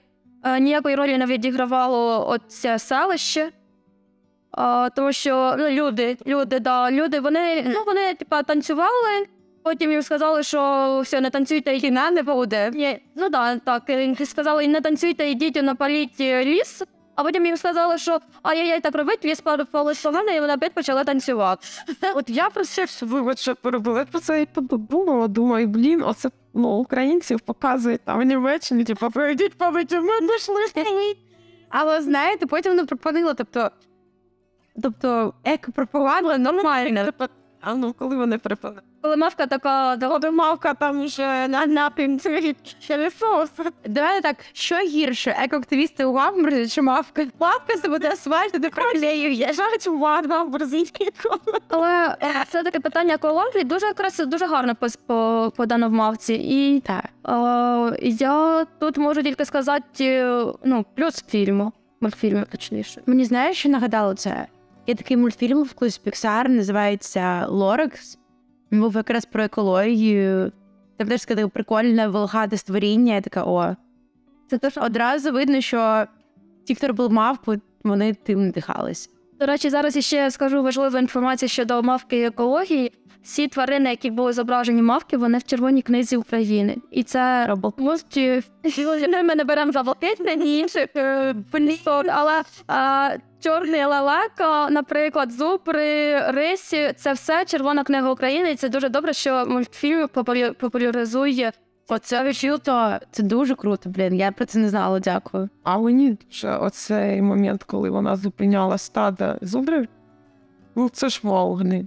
Ніякої 0.60 0.94
ролі 0.96 1.18
не 1.18 1.26
відігравало 1.26 2.28
оце 2.28 2.78
селище. 2.78 3.50
А, 4.50 4.90
тому 4.96 5.12
що 5.12 5.54
ну, 5.58 5.68
люди, 5.68 6.16
люди, 6.26 6.60
да, 6.60 6.90
люди, 6.90 7.20
вони, 7.20 7.64
ну, 7.66 7.82
вони 7.86 8.14
типа, 8.14 8.42
танцювали, 8.42 9.26
потім 9.62 9.92
їм 9.92 10.02
сказали, 10.02 10.42
що 10.42 11.00
все, 11.04 11.20
не 11.20 11.30
танцюйте, 11.30 11.76
і 11.76 11.90
не 11.90 12.22
буде. 12.22 12.70
Ні, 12.74 12.98
ну 13.14 13.28
да, 13.28 13.56
так. 13.56 13.90
Сказали, 14.24 14.68
не 14.68 14.80
танцюйте, 14.80 15.30
йдіть 15.30 15.62
напаліть 15.62 16.20
е, 16.20 16.44
ліс. 16.44 16.82
А 17.18 17.22
потім 17.22 17.46
їм 17.46 17.56
сказали, 17.56 17.98
що 17.98 18.20
ай-яй-яй, 18.42 18.80
так 18.80 18.94
робить, 18.94 19.24
ліс 19.24 19.40
палить 19.40 20.04
мене, 20.04 20.36
і 20.36 20.40
вони 20.40 20.54
опять 20.54 20.74
почали 20.74 21.04
танцювати. 21.04 21.66
От 22.14 22.30
я 22.30 22.50
про 22.50 22.64
це 22.64 22.84
все 22.84 23.06
вибачте 23.06 23.54
перебула. 23.54 23.98
Я 23.98 24.04
про 24.04 24.20
це 24.20 24.42
і 24.42 24.46
подумала. 24.46 25.28
Думаю, 25.28 25.66
блін, 25.66 26.02
оце 26.02 26.30
ну, 26.54 26.68
українців 26.68 27.40
показують 27.40 28.00
там 28.04 28.20
в 28.20 28.22
Німеччині, 28.22 28.84
типу, 28.84 29.10
пройдіть 29.10 29.58
побиті, 29.58 29.98
ми 30.00 30.18
знайшли. 30.18 31.14
Але 31.68 32.02
знаєте, 32.02 32.46
потім 32.46 32.72
вони 32.72 32.84
пропонили, 32.84 33.34
тобто, 33.34 33.70
тобто 34.82 35.34
екопропаганда 35.44 36.38
нормальна. 36.38 37.04
Типу, 37.04 37.24
А 37.60 37.74
ну, 37.74 37.92
коли 37.92 38.16
вони 38.16 38.38
припали? 38.38 38.80
Коли 39.08 39.16
мавка 39.16 39.46
така 39.46 39.96
дала 39.96 40.30
Мавка 40.30 40.74
там 40.74 41.04
вже 41.04 41.48
на 41.48 41.66
напрямці 41.66 42.56
через 42.80 43.18
соус. 43.18 43.50
Давай 43.86 44.20
так, 44.20 44.36
що 44.52 44.76
гірше, 44.76 45.36
екоактивісти 45.42 46.04
у 46.04 46.12
Гамбурзі 46.12 46.68
чи 46.68 46.82
мавка? 46.82 47.26
Мавка 47.40 47.76
себе 47.76 47.88
буде 47.88 48.10
асфальт, 48.10 48.52
приклеює. 48.52 49.30
Їжджають 49.30 49.86
у 49.86 49.98
варна 49.98 50.42
в 50.42 50.50
бразильській 50.50 51.08
Але 51.68 52.16
це 52.48 52.62
таке 52.62 52.80
питання 52.80 53.14
екології 53.14 53.64
дуже 53.64 53.86
якраз 53.86 54.18
дуже 54.18 54.46
гарно 54.46 54.74
подано 55.56 55.88
в 55.88 55.92
мавці. 55.92 56.34
І 56.34 56.80
Так. 56.80 57.04
е, 57.94 57.98
я 58.02 58.66
тут 58.78 58.98
можу 58.98 59.22
тільки 59.22 59.44
сказати, 59.44 60.04
е, 60.04 60.44
ну, 60.64 60.86
плюс 60.96 61.24
фільму, 61.28 61.72
мультфільму, 62.00 62.44
точніше. 62.50 63.02
Мені 63.06 63.24
знаєш, 63.24 63.58
що 63.58 63.68
нагадало 63.68 64.14
це? 64.14 64.46
Є 64.86 64.94
такий 64.94 65.16
мультфільм 65.16 65.62
в 65.62 65.72
колись 65.72 66.00
Pixar, 66.06 66.48
називається 66.48 67.46
Лорекс. 67.48 68.18
Він 68.72 68.80
був 68.80 68.94
якраз 68.94 69.24
про 69.24 69.42
екологію. 69.42 70.52
Там 70.96 71.08
теж 71.08 71.20
сказати 71.20 71.48
прикольне 71.48 72.08
волгате 72.08 72.56
створіння. 72.56 73.14
Я 73.14 73.20
така, 73.20 73.44
о. 73.44 73.76
Це 74.50 74.58
теж 74.58 74.76
одразу 74.76 75.32
видно, 75.32 75.60
що 75.60 76.06
ті, 76.64 76.74
хто 76.74 76.88
робив 76.88 77.12
мавпу, 77.12 77.54
вони 77.84 78.14
тим 78.14 78.46
надихались. 78.46 79.10
До 79.40 79.46
речі, 79.46 79.70
зараз 79.70 79.96
іще 79.96 80.30
скажу 80.30 80.62
важливу 80.62 80.98
інформацію 80.98 81.48
щодо 81.48 81.82
мавки 81.82 82.22
екології. 82.22 82.92
Всі 83.22 83.48
тварини, 83.48 83.90
які 83.90 84.10
були 84.10 84.32
зображені 84.32 84.82
мавки, 84.82 85.16
вони 85.16 85.38
в 85.38 85.44
Червоній 85.44 85.82
книзі 85.82 86.16
України. 86.16 86.76
І 86.90 87.02
це 87.02 87.56
можуть 87.78 88.18
ми 89.22 89.34
не 89.34 89.44
беремо 89.44 89.72
за 89.72 89.82
блакитне 89.82 90.32
і 90.32 90.58
інших 90.58 90.86
е, 90.96 91.34
але 92.08 92.42
е, 92.70 93.20
чорний 93.40 93.84
лелека, 93.84 94.70
наприклад, 94.70 95.32
зубри, 95.32 96.20
рисі 96.30 96.92
це 96.96 97.12
все 97.12 97.44
Червона 97.44 97.84
книга 97.84 98.10
України. 98.10 98.50
І 98.50 98.54
це 98.54 98.68
дуже 98.68 98.88
добре, 98.88 99.12
що 99.12 99.46
мультфільм 99.46 100.08
популяризує 100.58 101.52
Оце 101.90 102.32
круто, 102.40 102.98
це 103.10 103.22
дуже 103.22 103.54
круто, 103.54 103.90
блін. 103.90 104.14
Я 104.14 104.32
про 104.32 104.46
це 104.46 104.58
не 104.58 104.68
знала, 104.68 105.00
дякую. 105.00 105.48
А 105.62 105.78
мені 105.78 106.16
дуже 106.30 106.56
оцей 106.56 107.22
момент, 107.22 107.64
коли 107.64 107.90
вона 107.90 108.16
зупиняла 108.16 108.78
стадо 108.78 109.34
зубрів, 109.42 109.88
ну 110.76 110.88
це 110.88 111.08
ж 111.08 111.20
Маугли. 111.22 111.86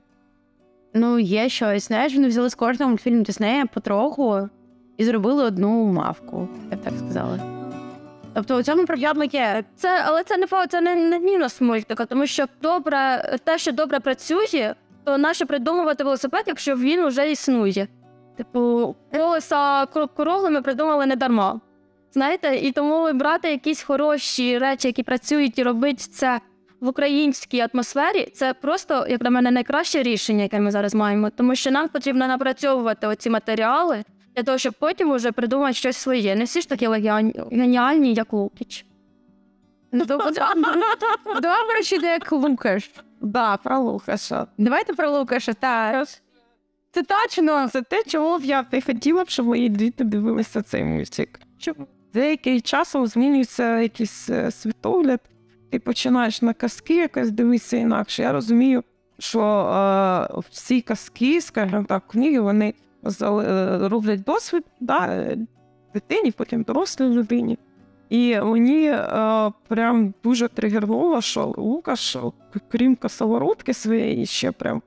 Ну, 0.93 1.19
є 1.19 1.49
щось. 1.49 1.87
Знаєш, 1.87 2.15
вони 2.15 2.27
взяли 2.27 2.49
з 2.49 2.55
кожного 2.55 2.89
мультфільму 2.89 3.23
Диснея 3.23 3.65
потроху 3.65 4.49
і 4.97 5.05
зробили 5.05 5.43
одну 5.43 5.85
мавку, 5.85 6.47
я 6.71 6.77
б 6.77 6.81
так 6.81 6.93
сказала. 6.97 7.39
Тобто 8.33 8.57
у 8.57 8.63
цьому 8.63 8.85
проблема 8.85 9.25
є. 9.25 9.63
Це, 9.75 10.03
але 10.05 10.23
це 10.23 10.37
не 10.37 10.47
це 10.69 10.81
не, 10.81 10.95
не 10.95 11.19
мінус 11.19 11.61
мультика, 11.61 12.05
тому 12.05 12.27
що 12.27 12.45
добре, 12.61 13.29
те, 13.43 13.57
що 13.57 13.71
добре 13.71 13.99
працює, 13.99 14.75
то 15.03 15.17
наше 15.17 15.45
придумувати 15.45 16.03
велосипед, 16.03 16.43
якщо 16.47 16.75
він 16.75 17.05
вже 17.07 17.31
існує. 17.31 17.87
Типу, 18.37 18.95
колеса 19.11 19.85
кро- 19.85 20.49
ми 20.49 20.61
придумали 20.61 21.05
не 21.05 21.15
дарма. 21.15 21.59
Знаєте, 22.13 22.55
і 22.55 22.71
тому 22.71 23.13
брати 23.13 23.51
якісь 23.51 23.83
хороші 23.83 24.57
речі, 24.57 24.87
які 24.87 25.03
працюють, 25.03 25.59
і 25.59 25.63
робити 25.63 26.03
це 26.11 26.39
в 26.81 26.87
українській 26.87 27.67
атмосфері, 27.73 28.31
це 28.33 28.53
просто, 28.53 29.05
як 29.09 29.21
на 29.21 29.29
мене, 29.29 29.51
найкраще 29.51 30.03
рішення, 30.03 30.43
яке 30.43 30.59
ми 30.59 30.71
зараз 30.71 30.95
маємо. 30.95 31.29
Тому 31.29 31.55
що 31.55 31.71
нам 31.71 31.87
потрібно 31.87 32.27
напрацьовувати 32.27 33.07
оці 33.07 33.29
матеріали 33.29 34.03
для 34.35 34.43
того, 34.43 34.57
щоб 34.57 34.73
потім 34.79 35.13
вже 35.13 35.31
придумати 35.31 35.73
щось 35.73 35.97
своє. 35.97 36.35
Не 36.35 36.43
всі 36.43 36.61
ж 36.61 36.69
такі 36.69 36.87
геніальні, 37.51 38.13
як 38.13 38.33
Лукіч. 38.33 38.85
Ну, 39.91 40.05
добре, 40.05 40.31
добре, 41.25 41.83
що 41.83 41.95
як 41.95 42.31
Лукаш. 42.31 42.91
Да, 43.21 43.57
про 43.57 43.79
Лукаша. 43.79 44.47
Давайте 44.57 44.93
про 44.93 45.11
Лукаша, 45.11 45.53
так. 45.53 46.07
Це 46.91 47.03
точно. 47.03 47.69
Це 47.69 47.81
те, 47.81 48.03
чого 48.03 48.39
б 48.39 48.43
я 48.43 48.65
не 48.71 48.81
хотіла 48.81 49.23
б, 49.23 49.29
щоб 49.29 49.45
мої 49.45 49.69
діти 49.69 50.03
дивилися 50.03 50.61
цей 50.61 50.83
мультик. 50.83 51.39
Щоб 51.57 51.75
деякий 52.13 52.61
часом 52.61 53.07
змінюється 53.07 53.79
якийсь 53.79 54.29
е, 54.29 54.51
світогляд, 54.51 55.19
ти 55.71 55.79
починаєш 55.79 56.41
на 56.41 56.53
казки 56.53 56.95
якось 56.95 57.31
дивитися 57.31 57.77
інакше. 57.77 58.21
Я 58.21 58.31
розумію, 58.31 58.83
що 59.19 59.41
е, 59.41 60.39
всі 60.49 60.81
казки, 60.81 61.41
скажімо 61.41 61.85
так, 61.89 62.07
книги, 62.07 62.39
вони 62.39 62.73
роблять 63.81 64.23
досвід 64.23 64.63
да, 64.79 65.27
дитині, 65.93 66.31
потім 66.31 66.63
дорослій 66.63 67.05
людині. 67.05 67.59
І 68.09 68.39
мені 68.39 68.87
е, 68.87 69.51
прям 69.67 70.13
дуже 70.23 70.47
тригернуло, 70.47 71.21
що 71.21 71.53
Лукаш, 71.57 72.17
крім 72.71 72.95
косоворотки 72.95 73.73
своєї, 73.73 74.25
ще 74.25 74.51
прям 74.51 74.81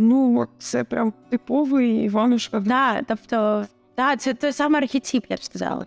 Ну, 0.00 0.46
це 0.58 0.84
прям 0.84 1.12
типовий 1.28 2.04
Іванушка. 2.04 2.60
Да, 2.60 3.02
тобто, 3.02 3.64
да, 3.96 4.16
це 4.16 4.34
той 4.34 4.52
самий 4.52 4.82
архетип, 4.82 5.24
я 5.28 5.36
б 5.36 5.42
сказала. 5.42 5.86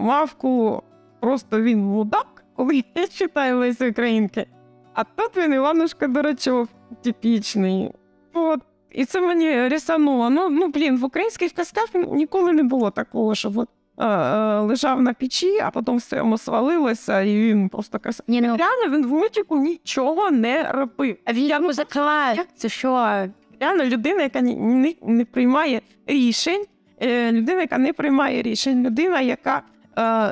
Мавку 0.00 0.82
просто 1.20 1.60
він 1.60 1.78
мудак, 1.78 2.35
коли 2.56 2.84
я 2.94 3.06
читаю 3.06 3.58
Лесі 3.58 3.88
Українки. 3.88 4.46
А 4.94 5.04
тут 5.04 5.36
він 5.36 5.54
Іванушка 5.54 6.06
Дурачок, 6.06 6.68
типічний. 7.02 7.90
Ну, 8.34 8.50
От, 8.50 8.60
і 8.90 9.04
це 9.04 9.20
мені 9.20 9.68
рісануло. 9.68 10.30
Ну, 10.30 10.48
ну, 10.48 10.68
блін, 10.68 10.98
в 10.98 11.04
українських 11.04 11.52
казках 11.52 11.88
ніколи 11.94 12.52
не 12.52 12.62
було 12.62 12.90
такого, 12.90 13.34
щоб 13.34 13.58
от, 13.58 13.68
е, 13.98 14.06
е, 14.06 14.60
лежав 14.60 15.02
на 15.02 15.12
печі, 15.12 15.60
а 15.60 15.70
потім 15.70 15.96
все 15.96 16.16
йому 16.16 16.38
свалилося, 16.38 17.20
і 17.20 17.36
він 17.36 17.68
просто 17.68 17.98
казав. 17.98 18.24
Ні, 18.28 18.40
ну, 18.40 18.56
Реально 18.56 18.96
він 18.96 19.06
в 19.06 19.10
мультику 19.10 19.58
нічого 19.58 20.30
не 20.30 20.72
робив. 20.72 21.16
а 21.24 21.32
він 21.32 21.62
музикант. 21.62 22.48
Це 22.56 22.68
що? 22.68 23.26
реально 23.60 23.84
людина, 23.84 24.22
яка 24.22 24.40
не, 24.40 24.54
не, 24.54 24.94
не 25.02 25.24
приймає 25.24 25.80
рішень, 26.06 26.64
е, 27.02 27.32
людина, 27.32 27.60
яка 27.60 27.78
не 27.78 27.92
приймає 27.92 28.42
рішень, 28.42 28.86
людина, 28.86 29.20
яка 29.20 29.62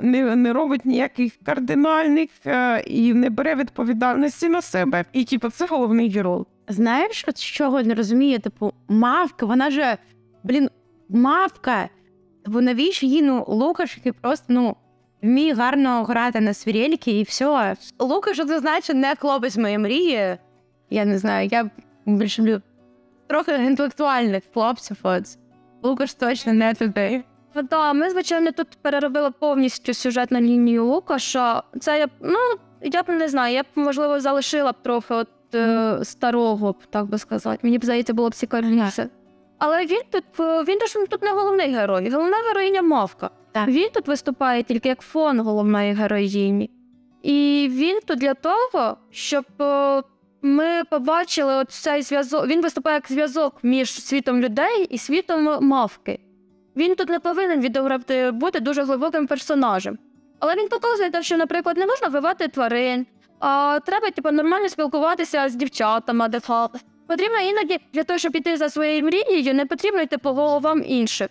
не, 0.02 0.36
не 0.36 0.52
робить 0.52 0.84
ніяких 0.84 1.32
кардинальних 1.44 2.30
е, 2.46 2.80
і 2.80 3.14
не 3.14 3.30
бере 3.30 3.54
відповідальності 3.54 4.48
на 4.48 4.62
себе. 4.62 5.04
І 5.12 5.24
типу, 5.24 5.50
це 5.50 5.66
головний 5.66 6.10
герой. 6.10 6.44
Знаєш, 6.68 7.24
от 7.28 7.38
чого 7.38 7.82
не 7.82 7.94
розумію? 7.94 8.38
Типу, 8.38 8.72
мавка, 8.88 9.46
вона 9.46 9.70
же, 9.70 9.96
блін, 10.42 10.68
мавка. 11.08 11.88
Бо 12.46 12.60
навіщо 12.60 13.06
їй, 13.06 13.22
ну, 13.22 13.44
Лукаш, 13.48 13.96
який 13.96 14.12
просто, 14.12 14.44
ну, 14.48 14.76
вміє 15.22 15.54
гарно 15.54 16.04
грати 16.04 16.40
на 16.40 16.54
свірельки 16.54 17.20
і 17.20 17.22
все. 17.22 17.76
Лукаш, 17.98 18.40
значить 18.46 18.96
не 18.96 19.14
хлопець 19.14 19.56
моєї 19.56 19.78
мрії. 19.78 20.36
Я 20.90 21.04
не 21.04 21.18
знаю, 21.18 21.48
я 21.52 21.70
більше 22.06 22.42
люблю 22.42 22.62
трохи 23.26 23.52
інтелектуальних 23.52 24.42
хлопців. 24.54 24.96
От. 25.02 25.24
Лукаш 25.82 26.14
точно 26.14 26.52
не 26.52 26.74
туди. 26.74 27.24
Да, 27.62 27.92
ми, 27.92 28.10
звичайно, 28.10 28.52
тут 28.52 28.68
переробили 28.82 29.30
повністю 29.30 29.94
сюжетну 29.94 30.40
лінію 30.40 30.86
Лукаша. 30.86 31.62
Це 31.80 31.98
я 31.98 32.06
б, 32.06 32.10
ну, 32.20 32.38
я 32.82 33.02
б 33.02 33.08
не 33.08 33.28
знаю, 33.28 33.54
я 33.54 33.62
б, 33.62 33.66
можливо, 33.74 34.20
залишила 34.20 34.72
б 34.72 34.82
трохи 34.82 35.14
от 35.14 35.28
е, 35.54 35.98
старого, 36.02 36.72
б, 36.72 36.76
так 36.90 37.06
би 37.06 37.18
сказати. 37.18 37.58
Мені 37.62 37.78
б 37.78 37.84
здається, 37.84 38.14
було 38.14 38.30
б 38.30 38.34
цікавіше. 38.34 39.08
Але 39.58 39.86
він 39.86 40.00
тут, 40.10 40.24
е, 40.40 40.64
він 40.64 40.78
ж 40.80 41.06
тут 41.10 41.22
не 41.22 41.30
головний 41.30 41.74
герой, 41.74 42.10
головна 42.10 42.36
героїня 42.48 42.82
мавка. 42.82 43.30
Так. 43.52 43.68
Він 43.68 43.88
тут 43.94 44.08
виступає 44.08 44.62
тільки 44.62 44.88
як 44.88 45.00
фон 45.00 45.40
головної 45.40 45.92
героїні. 45.92 46.70
І 47.22 47.68
він 47.70 48.00
тут 48.06 48.18
для 48.18 48.34
того, 48.34 48.96
щоб 49.10 49.44
е, 49.60 50.02
ми 50.42 50.82
побачили 50.90 51.54
от 51.54 51.70
цей 51.70 52.02
зв'язок. 52.02 52.46
Він 52.46 52.62
виступає 52.62 52.94
як 52.94 53.08
зв'язок 53.08 53.54
між 53.62 54.04
світом 54.04 54.40
людей 54.40 54.84
і 54.90 54.98
світом 54.98 55.58
мавки. 55.60 56.18
Він 56.76 56.94
тут 56.94 57.08
не 57.08 57.20
повинен 57.20 57.60
відіграти 57.60 58.30
бути 58.30 58.60
дуже 58.60 58.82
глибоким 58.82 59.26
персонажем. 59.26 59.98
Але 60.40 60.54
він 60.56 60.68
показує 60.68 61.10
те, 61.10 61.22
що, 61.22 61.36
наприклад, 61.36 61.76
не 61.76 61.86
можна 61.86 62.08
вбивати 62.08 62.48
тварин, 62.48 63.06
а 63.40 63.80
треба 63.86 64.10
типу, 64.10 64.30
нормально 64.30 64.68
спілкуватися 64.68 65.48
з 65.48 65.54
дівчатами, 65.54 66.24
адекватно. 66.24 66.80
Потрібно 67.06 67.38
іноді 67.38 67.78
для 67.92 68.04
того, 68.04 68.18
щоб 68.18 68.32
піти 68.32 68.56
за 68.56 68.70
своєю 68.70 69.04
мрією, 69.04 69.54
не 69.54 69.66
потрібно 69.66 70.00
йти 70.00 70.18
по 70.18 70.32
головам 70.32 70.82
інших. 70.86 71.28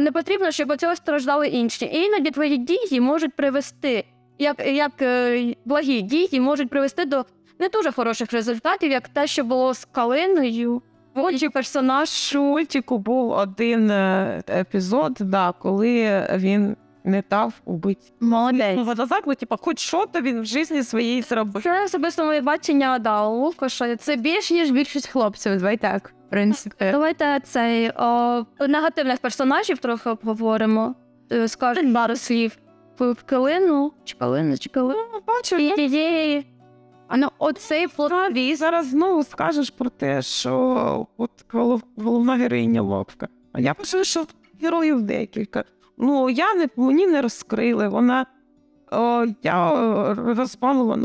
Не 0.00 0.10
потрібно, 0.12 0.50
щоб 0.50 0.72
від 0.72 0.80
цього 0.80 0.96
страждали 0.96 1.48
інші. 1.48 1.84
І 1.84 2.02
іноді 2.02 2.30
твої 2.30 2.56
дії 2.56 3.00
можуть 3.00 3.34
привести, 3.34 4.04
як, 4.38 4.66
як 4.66 4.92
е, 5.02 5.54
благі 5.64 6.02
дії 6.02 6.40
можуть 6.40 6.70
привести 6.70 7.04
до 7.04 7.24
не 7.58 7.68
дуже 7.68 7.92
хороших 7.92 8.32
результатів, 8.32 8.90
як 8.90 9.08
те, 9.08 9.26
що 9.26 9.44
було 9.44 9.74
з 9.74 9.84
Калиною. 9.84 10.82
Отже, 11.14 11.50
персонаж 11.50 12.34
У 12.36 12.42
мультику 12.42 12.98
був 12.98 13.30
один 13.30 13.90
е, 13.90 14.42
епізод, 14.48 15.16
да, 15.20 15.54
коли 15.58 16.26
він 16.34 16.76
не 17.04 17.22
дав 17.30 17.52
убити. 17.64 18.12
Молодець. 18.20 18.76
Ну, 18.76 18.84
водозаклик, 18.84 19.38
типу, 19.38 19.56
хоч 19.60 19.78
що 19.78 20.06
то 20.06 20.20
він 20.20 20.40
в 20.40 20.44
житті 20.44 20.82
своїй 20.82 21.22
зробив. 21.22 21.62
Це 21.62 21.84
особисто 21.84 22.24
моє 22.24 22.40
бачення 22.40 22.98
да, 22.98 23.26
Лукаша. 23.26 23.96
Це 23.96 24.16
більш 24.16 24.50
ніж 24.50 24.70
більшість 24.70 25.08
хлопців, 25.08 25.56
давай 25.56 25.76
так, 25.76 26.14
в 26.26 26.30
принципі. 26.30 26.88
Давайте 26.92 27.40
цей 27.44 27.90
о, 27.90 28.44
негативних 28.68 29.18
персонажів 29.18 29.78
трохи 29.78 30.10
обговоримо. 30.10 30.94
Е, 31.32 31.48
Скажемо 31.48 31.94
пару 31.94 32.16
слів. 32.16 32.58
Калину, 33.26 33.92
чи 34.04 34.16
Калину, 34.16 34.58
чи 34.58 34.68
Калину. 34.68 35.00
Ну, 35.12 35.58
її 35.58 35.74
А 35.76 36.53
ну, 37.16 37.28
оцей 37.38 37.88
плот 37.88 38.56
зараз 38.56 38.86
знову 38.86 39.24
скажеш 39.24 39.70
про 39.70 39.90
те, 39.90 40.22
що 40.22 41.06
от 41.16 41.30
голов- 41.52 41.82
головна 41.96 42.34
героїня 42.36 42.82
Вовка. 42.82 43.28
А 43.52 43.60
я 43.60 43.74
пишу, 43.74 44.04
що 44.04 44.26
героїв 44.62 45.02
декілька. 45.02 45.64
Ну, 45.98 46.30
я 46.30 46.54
не 46.54 46.68
мені 46.76 47.06
не 47.06 47.22
розкрили. 47.22 47.88
Вона 47.88 48.26
о, 48.92 49.26
я 49.42 49.70
о, 49.72 50.14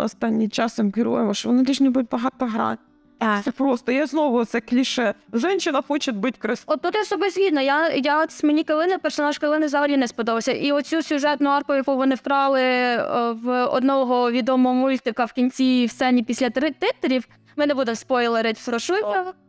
останнім 0.03 0.49
часом 0.49 0.91
героями, 0.95 1.33
що 1.33 1.49
вони 1.49 1.63
дуже 1.63 1.83
ніби 1.83 2.05
багато 2.11 2.45
грати. 2.45 2.81
А, 3.19 3.41
Це 3.41 3.51
просто, 3.51 3.91
я 3.91 4.05
знову 4.07 4.45
це 4.45 4.61
кліше. 4.61 5.13
Женщина 5.33 5.81
хоче 5.87 6.11
бути 6.11 6.37
красивою. 6.39 6.75
От 6.75 6.81
тут 6.81 6.95
я 6.95 7.03
з 7.03 7.07
собою 7.07 7.31
згідна. 7.31 7.61
Я, 7.61 7.89
я 7.89 8.23
от 8.23 8.43
мені 8.43 8.63
Калини, 8.63 8.97
персонаж 8.97 9.37
Калини 9.37 9.65
взагалі 9.65 9.97
не 9.97 10.07
сподобався. 10.07 10.51
І 10.51 10.71
оцю 10.71 11.01
сюжетну 11.01 11.49
арку, 11.49 11.73
яку 11.73 11.95
вони 11.95 12.15
вкрали 12.15 12.61
е, 12.61 13.31
в 13.31 13.65
одного 13.65 14.31
відомого 14.31 14.75
мультика 14.75 15.25
в 15.25 15.33
кінці 15.33 15.85
в 15.85 15.91
сцені 15.91 16.23
після 16.23 16.49
три 16.49 16.71
титрів. 16.71 17.27
Ми 17.55 17.65
не 17.67 17.73
будемо 17.73 17.95
спойлерити 17.95 18.59
що. 18.79 18.93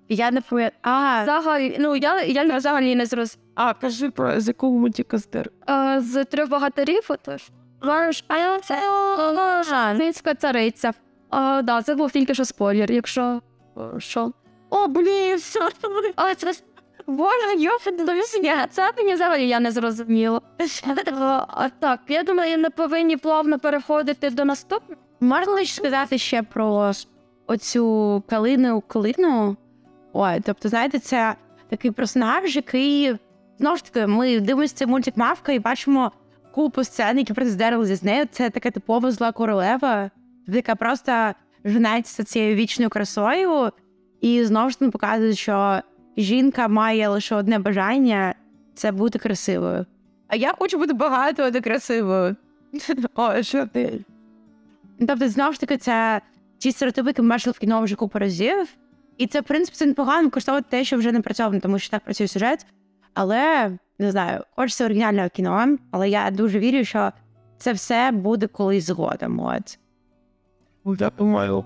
я 0.09 0.31
не 0.31 0.41
пам'ятаю. 0.41 0.73
А, 0.83 1.23
Взагалі, 1.23 1.77
ну 1.81 1.97
я, 1.97 2.23
я 2.23 2.57
взагалі 2.57 2.95
не 2.95 3.07
зроз. 3.07 3.39
А, 3.55 3.75
кажи 3.75 4.11
про 4.11 4.41
з 4.41 4.49
якого 4.49 4.73
мультика 4.73 5.19
здер. 5.19 5.51
Е, 5.71 6.01
з 6.01 6.25
трьох 6.25 6.49
богатирів, 6.49 7.03
отож. 7.09 7.43
Київська 9.99 10.35
цариця. 10.35 10.93
Е, 11.35 11.63
да, 11.63 11.83
це 11.83 11.95
був 11.95 12.11
тільки 12.11 12.35
що 12.35 12.45
спойлер, 12.45 12.93
якщо 12.93 13.41
що. 13.99 14.33
О, 14.71 14.87
блін, 14.89 15.39
Але 16.17 16.35
це 16.35 16.53
ж- 16.53 16.63
Боже, 17.07 17.57
йофи, 17.59 17.91
це 18.71 18.93
мені 18.99 19.15
взагалі 19.15 19.49
я 19.49 19.61
не 19.61 19.71
зрозуміла. 19.71 20.41
А 21.49 21.69
так, 21.69 22.01
я 22.09 22.23
думаю, 22.23 22.59
не 22.59 22.71
повинні 22.71 23.17
плавно 23.17 23.59
переходити 23.59 24.31
до 24.31 24.45
наступного. 24.45 25.03
можна 25.21 25.53
лише 25.53 25.75
сказати 25.75 26.19
ще 26.19 26.43
про 26.43 26.93
оцю 27.47 28.23
калину 28.29 28.81
калину. 28.81 29.57
Ой, 30.13 30.41
тобто, 30.47 30.69
знаєте, 30.69 30.99
це 30.99 31.35
такий 31.69 31.91
персонаж, 31.91 32.57
який 32.57 33.17
знову 33.59 33.77
ж 33.77 33.85
таки, 33.85 34.07
ми 34.07 34.41
дивимося 34.41 34.75
цей 34.75 34.87
мультик 34.87 35.17
Мавка 35.17 35.53
і 35.53 35.59
бачимо 35.59 36.13
купу 36.55 36.85
сцен, 36.85 37.19
які 37.19 37.33
приздерли 37.33 37.97
з 37.97 38.03
нею. 38.03 38.27
Це 38.31 38.51
така 38.51 38.71
типова 38.71 39.11
зла 39.11 39.33
королева, 39.33 40.11
яка 40.47 40.75
просто 40.75 41.33
женеться 41.65 42.25
цією 42.25 42.55
вічною 42.55 42.91
красою, 42.91 43.73
і 44.21 44.45
знову 44.45 44.71
ж 44.71 44.79
таки 44.79 44.91
показує, 44.91 45.35
що 45.35 45.81
жінка 46.17 46.69
має 46.69 47.09
лише 47.09 47.35
одне 47.35 47.59
бажання 47.59 48.35
це 48.75 48.93
бути 48.93 49.19
красивою. 49.19 49.87
А 50.29 50.37
я 50.37 50.55
хочу 50.59 50.79
бути 50.79 50.93
багатою 50.93 51.53
та 51.53 51.61
красивою. 51.61 52.37
О, 53.15 53.43
що 53.43 53.67
ти? 53.67 54.05
Тобто, 55.07 55.29
знову 55.29 55.53
ж 55.53 55.61
таки, 55.61 55.77
це 55.77 56.21
ті 56.59 56.73
стереотипи, 56.73 57.09
які 57.09 57.23
ми 57.23 57.29
бачили 57.29 57.53
в 57.53 57.59
кіно 57.59 57.83
вже 57.83 57.97
купу 57.97 58.19
разів. 58.19 58.69
І 59.19 59.27
це, 59.27 59.41
в 59.41 59.45
принципі, 59.45 59.77
це 59.77 59.87
непогано 59.87 60.25
використовувати 60.25 60.67
те, 60.71 60.85
що 60.85 60.97
вже 60.97 61.13
не 61.13 61.21
працьовано, 61.21 61.61
тому 61.61 61.79
що 61.79 61.91
так 61.91 62.05
працює 62.05 62.29
сюжет. 62.29 62.67
Але 63.15 63.71
не 63.99 64.11
знаю, 64.11 64.45
хочеться 64.57 64.85
оригінального 64.85 65.29
кіно, 65.29 65.79
але 65.91 66.09
я 66.11 66.31
дуже 66.31 66.59
вірю, 66.59 66.85
що 66.85 67.13
це 67.59 67.73
все 67.73 68.11
буде 68.11 68.47
колись 68.47 68.85
згодом. 68.85 69.41
От. 69.41 69.79
Ну, 70.85 70.97
Я 71.01 71.11
думаю, 71.19 71.65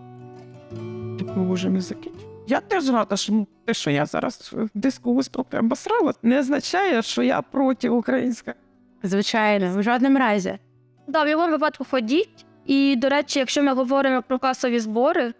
ми 1.36 1.36
можемо 1.36 1.80
закінчити. 1.80 2.24
Я 2.46 2.60
теж 2.60 2.90
рада, 2.90 3.16
що 3.16 3.46
те, 3.64 3.74
що 3.74 3.90
я 3.90 4.06
зараз 4.06 4.54
дискус 4.74 5.28
трохи 5.28 5.58
обосрала, 5.58 6.14
не 6.22 6.38
означає, 6.40 7.02
що 7.02 7.22
я 7.22 7.42
проти 7.42 7.88
української. 7.88 8.56
Звичайно, 9.02 9.78
в 9.78 9.82
жодному 9.82 10.18
разі. 10.18 10.58
Да, 11.06 11.24
в 11.24 11.28
його 11.28 11.48
випадку 11.48 11.84
ходіть. 11.90 12.46
І, 12.66 12.96
до 12.96 13.08
речі, 13.08 13.38
якщо 13.38 13.62
ми 13.62 13.74
говоримо 13.74 14.22
про 14.22 14.38
касові 14.38 14.80
збори, 14.80 15.34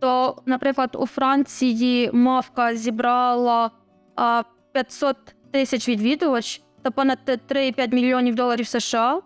то, 0.00 0.42
наприклад, 0.46 0.96
у 1.00 1.06
Франції 1.06 2.10
мавка 2.12 2.76
зібрала 2.76 3.70
а, 4.16 4.42
500 4.72 5.16
тисяч 5.50 5.88
відвідувач 5.88 6.62
та 6.82 6.90
понад 6.90 7.18
3,5 7.26 7.94
мільйонів 7.94 8.34
доларів 8.34 8.66
США. 8.66 9.20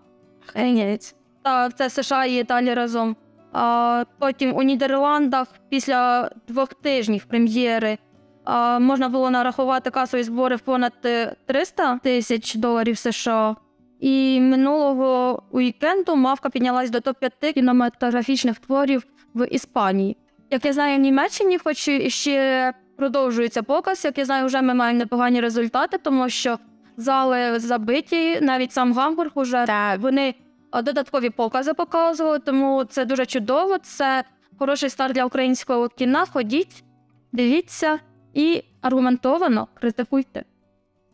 Охренеть. 0.49 1.15
Та 1.43 1.71
це 1.71 1.91
США 1.91 2.25
і 2.25 2.41
Італія 2.41 2.75
разом. 2.75 3.17
А, 3.53 4.05
потім 4.19 4.57
у 4.57 4.63
Нідерландах 4.63 5.49
після 5.69 6.31
двох 6.49 6.75
тижнів 6.75 7.25
прем'єри 7.25 7.99
а, 8.45 8.79
можна 8.79 9.09
було 9.09 9.31
нарахувати 9.31 9.91
касові 9.91 10.23
збори 10.23 10.57
в 10.57 10.61
понад 10.61 10.93
е, 11.05 11.37
300 11.47 11.99
тисяч 11.99 12.55
доларів 12.55 12.99
США. 12.99 13.57
І 14.01 14.41
минулого 14.41 15.43
уікенду 15.51 16.17
мавка 16.17 16.51
піднялась 16.51 16.91
до 16.91 16.99
топ-5 16.99 17.53
кінематографічних 17.53 18.59
творів 18.59 19.07
в 19.35 19.47
Іспанії. 19.47 20.17
Як 20.51 20.65
я 20.65 20.73
знаю, 20.73 20.97
в 20.97 21.01
Німеччині, 21.01 21.59
хоч 21.59 21.89
і 21.89 22.11
ще 22.11 22.73
продовжується 22.97 23.63
показ, 23.63 24.05
як 24.05 24.19
я 24.19 24.25
знаю, 24.25 24.47
вже 24.47 24.63
ми 24.63 24.75
маємо 24.75 24.99
непогані 24.99 25.41
результати, 25.41 25.99
тому 25.99 26.29
що 26.29 26.59
зали 26.97 27.59
забиті, 27.59 28.41
навіть 28.41 28.73
сам 28.73 28.93
Гамбург 28.93 29.31
уже 29.35 29.65
Так. 29.67 30.01
вони 30.01 30.35
додаткові 30.73 31.31
покази 31.31 31.75
показували, 31.75 32.39
тому 32.39 32.85
це 32.85 33.05
дуже 33.05 33.27
чудово. 33.27 33.79
Це 33.79 34.25
хороший 34.59 34.91
старт 34.91 35.15
для 35.15 35.25
українського 35.25 35.89
кіна. 35.89 36.27
Ходіть, 36.27 36.85
дивіться 37.33 37.99
і 38.35 38.63
аргументовано 38.81 39.69
критикуйте. 39.75 40.45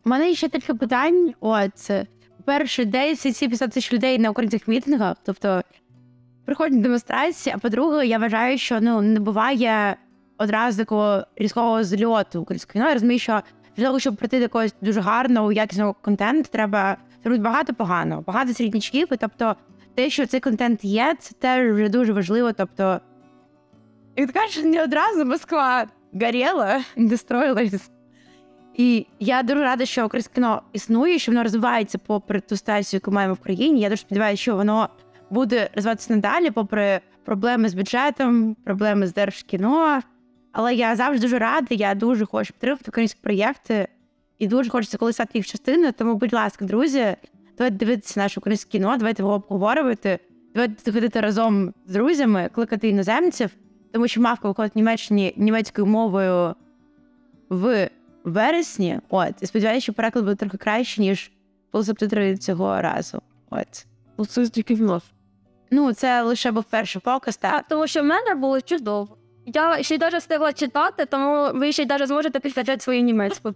У 0.05 0.09
мене 0.09 0.35
ще 0.35 0.49
кілька 0.49 0.75
питань. 0.75 1.35
От, 1.41 1.91
по-перше, 2.37 2.85
де 2.85 3.12
всі 3.12 3.33
ці 3.33 3.47
50 3.47 3.71
тисяч 3.71 3.93
людей 3.93 4.19
на 4.19 4.31
українських 4.31 4.69
мітингах? 4.69 5.17
Тобто 5.25 5.62
приходять 6.45 6.81
демонстрації, 6.81 7.55
а 7.57 7.59
по-друге, 7.59 8.07
я 8.07 8.19
вважаю, 8.19 8.59
що 8.59 8.81
ну 8.81 9.01
не 9.01 9.21
буває 9.21 9.97
одразу 10.38 10.79
такого 10.79 11.27
різкого 11.37 11.85
зльоту 11.85 12.41
української 12.43 12.73
кіно. 12.73 12.88
Я 12.88 12.95
розумію, 12.95 13.19
що 13.19 13.43
для 13.77 13.87
того, 13.87 13.99
щоб 13.99 14.17
прийти 14.17 14.37
до 14.37 14.43
якогось 14.43 14.75
дуже 14.81 15.01
гарного, 15.01 15.53
якісного 15.53 15.95
контенту, 15.95 16.49
треба 16.53 16.97
зробити 17.23 17.43
багато 17.43 17.75
поганого, 17.75 18.23
багато 18.23 18.55
середнячків. 18.55 19.09
І 19.13 19.17
тобто, 19.17 19.57
те, 19.95 20.11
що 20.11 20.27
цей 20.27 20.41
контент 20.41 20.85
є, 20.85 21.17
це 21.19 21.35
теж 21.35 21.73
вже 21.73 21.89
дуже 21.89 22.13
важливо. 22.13 22.53
Тобто, 22.53 23.01
і 24.17 24.27
така 24.27 24.47
ж 24.47 24.67
не 24.67 24.85
одразу 24.85 25.25
Москва 25.25 25.87
горіла, 26.13 26.81
не 26.97 27.17
строїлась. 27.17 27.91
І 28.75 29.07
я 29.21 29.43
дуже 29.43 29.61
рада, 29.61 29.87
що 29.87 30.07
українське 30.07 30.35
кіно 30.35 30.63
існує, 30.73 31.19
що 31.19 31.33
воно 31.33 31.43
розвивається 31.43 31.99
попри 31.99 32.41
ту 32.41 32.57
ситуацію, 32.57 32.99
яку 32.99 33.11
маємо 33.13 33.35
в 33.35 33.41
країні. 33.41 33.81
Я 33.81 33.89
дуже 33.89 34.01
сподіваюся, 34.01 34.43
що 34.43 34.57
воно 34.57 34.89
буде 35.31 35.71
розвиватися 35.75 36.15
надалі, 36.15 36.51
попри 36.51 37.01
проблеми 37.25 37.69
з 37.69 37.75
бюджетом, 37.75 38.55
проблеми 38.55 39.07
з 39.07 39.15
держкіно. 39.15 40.01
Але 40.53 40.75
я 40.75 40.97
завжди 40.97 41.23
дуже 41.23 41.39
рада, 41.39 41.75
я 41.75 41.95
дуже 41.95 42.27
хочу 42.27 42.53
підтримати 42.53 42.85
українські 42.89 43.21
проєкти 43.23 43.89
і 44.43 44.47
дуже 44.47 44.71
хочеться 44.71 44.99
колись 44.99 45.17
стати 45.17 45.39
їх 45.39 45.47
частиною. 45.47 45.93
Тому, 45.93 46.15
будь 46.15 46.33
ласка, 46.33 46.65
друзі, 46.65 47.17
давайте 47.59 47.77
дивитися 47.77 48.21
наше 48.21 48.41
українське 48.41 48.71
кіно, 48.71 48.97
давайте 48.97 49.23
його 49.23 49.35
обговорювати, 49.35 50.19
давайте 50.55 50.93
ходити 50.93 51.21
разом 51.21 51.75
з 51.87 51.93
друзями, 51.93 52.51
кликати 52.55 52.89
іноземців, 52.89 53.51
тому 53.93 54.09
що 54.09 54.21
мавка 54.21 54.49
виходить 54.49 54.75
в 54.75 54.79
Німеччині 54.79 55.35
німецькою 55.37 55.87
мовою 55.87 56.55
в 57.49 57.91
вересні. 58.25 58.99
От, 59.09 59.35
і 59.41 59.47
сподіваюся, 59.47 59.83
що 59.83 59.93
переклад 59.93 60.25
буде 60.25 60.37
трохи 60.37 60.57
краще, 60.57 61.01
ніж 61.01 61.33
був 61.73 61.85
цього 62.39 62.83
разу. 62.83 63.23
От. 63.51 63.87
Це 64.29 64.49
тільки 64.49 64.75
в 64.75 64.83
нас. 64.83 65.03
Ну, 65.71 65.93
це 65.93 66.23
лише 66.23 66.51
був 66.51 66.65
перший 66.65 67.03
показ, 67.05 67.37
так. 67.37 67.55
А, 67.55 67.63
тому 67.69 67.87
що 67.87 68.03
в 68.03 68.05
мене 68.05 68.35
було 68.35 68.61
чудово. 68.61 69.17
Я 69.47 69.83
ще 69.83 69.95
й 69.95 69.99
навіть 69.99 70.21
встигла 70.21 70.53
читати, 70.53 71.07
тому 71.07 71.59
ви 71.59 71.73
ще 71.73 71.83
й 71.83 71.87
навіть 71.87 72.09
зможете 72.09 72.41
підкачати 72.41 72.81
свою 72.81 73.03
німецьку. 73.03 73.53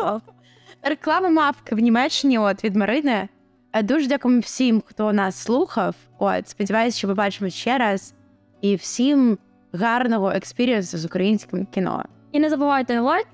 Реклама 0.83 1.29
мавки 1.29 1.75
в 1.75 1.79
Німеччині 1.79 2.39
от 2.39 2.65
від 2.65 2.77
Марини. 2.77 3.29
Е, 3.73 3.83
Дуже 3.83 4.07
дякуємо 4.09 4.41
всім, 4.41 4.83
хто 4.87 5.13
нас 5.13 5.37
слухав. 5.37 5.95
От, 6.19 6.49
сподіваюся, 6.49 6.99
що 6.99 7.09
побачимо 7.09 7.51
ще 7.51 7.79
раз. 7.79 8.15
І 8.61 8.77
всім 8.77 9.39
гарного 9.73 10.31
experience-у 10.31 10.99
з 10.99 11.05
українським 11.05 11.67
кіно. 11.67 12.05
І 12.33 12.41
не 12.41 12.51
забувайте 12.51 13.01
лайк 13.01 13.29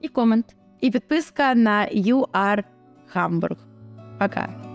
і 0.00 0.08
комент. 0.08 0.56
І 0.80 0.90
підписка 0.90 1.54
на 1.54 1.86
UR 1.94 2.64
Hamburg. 3.14 3.56
Пока. 4.18 4.71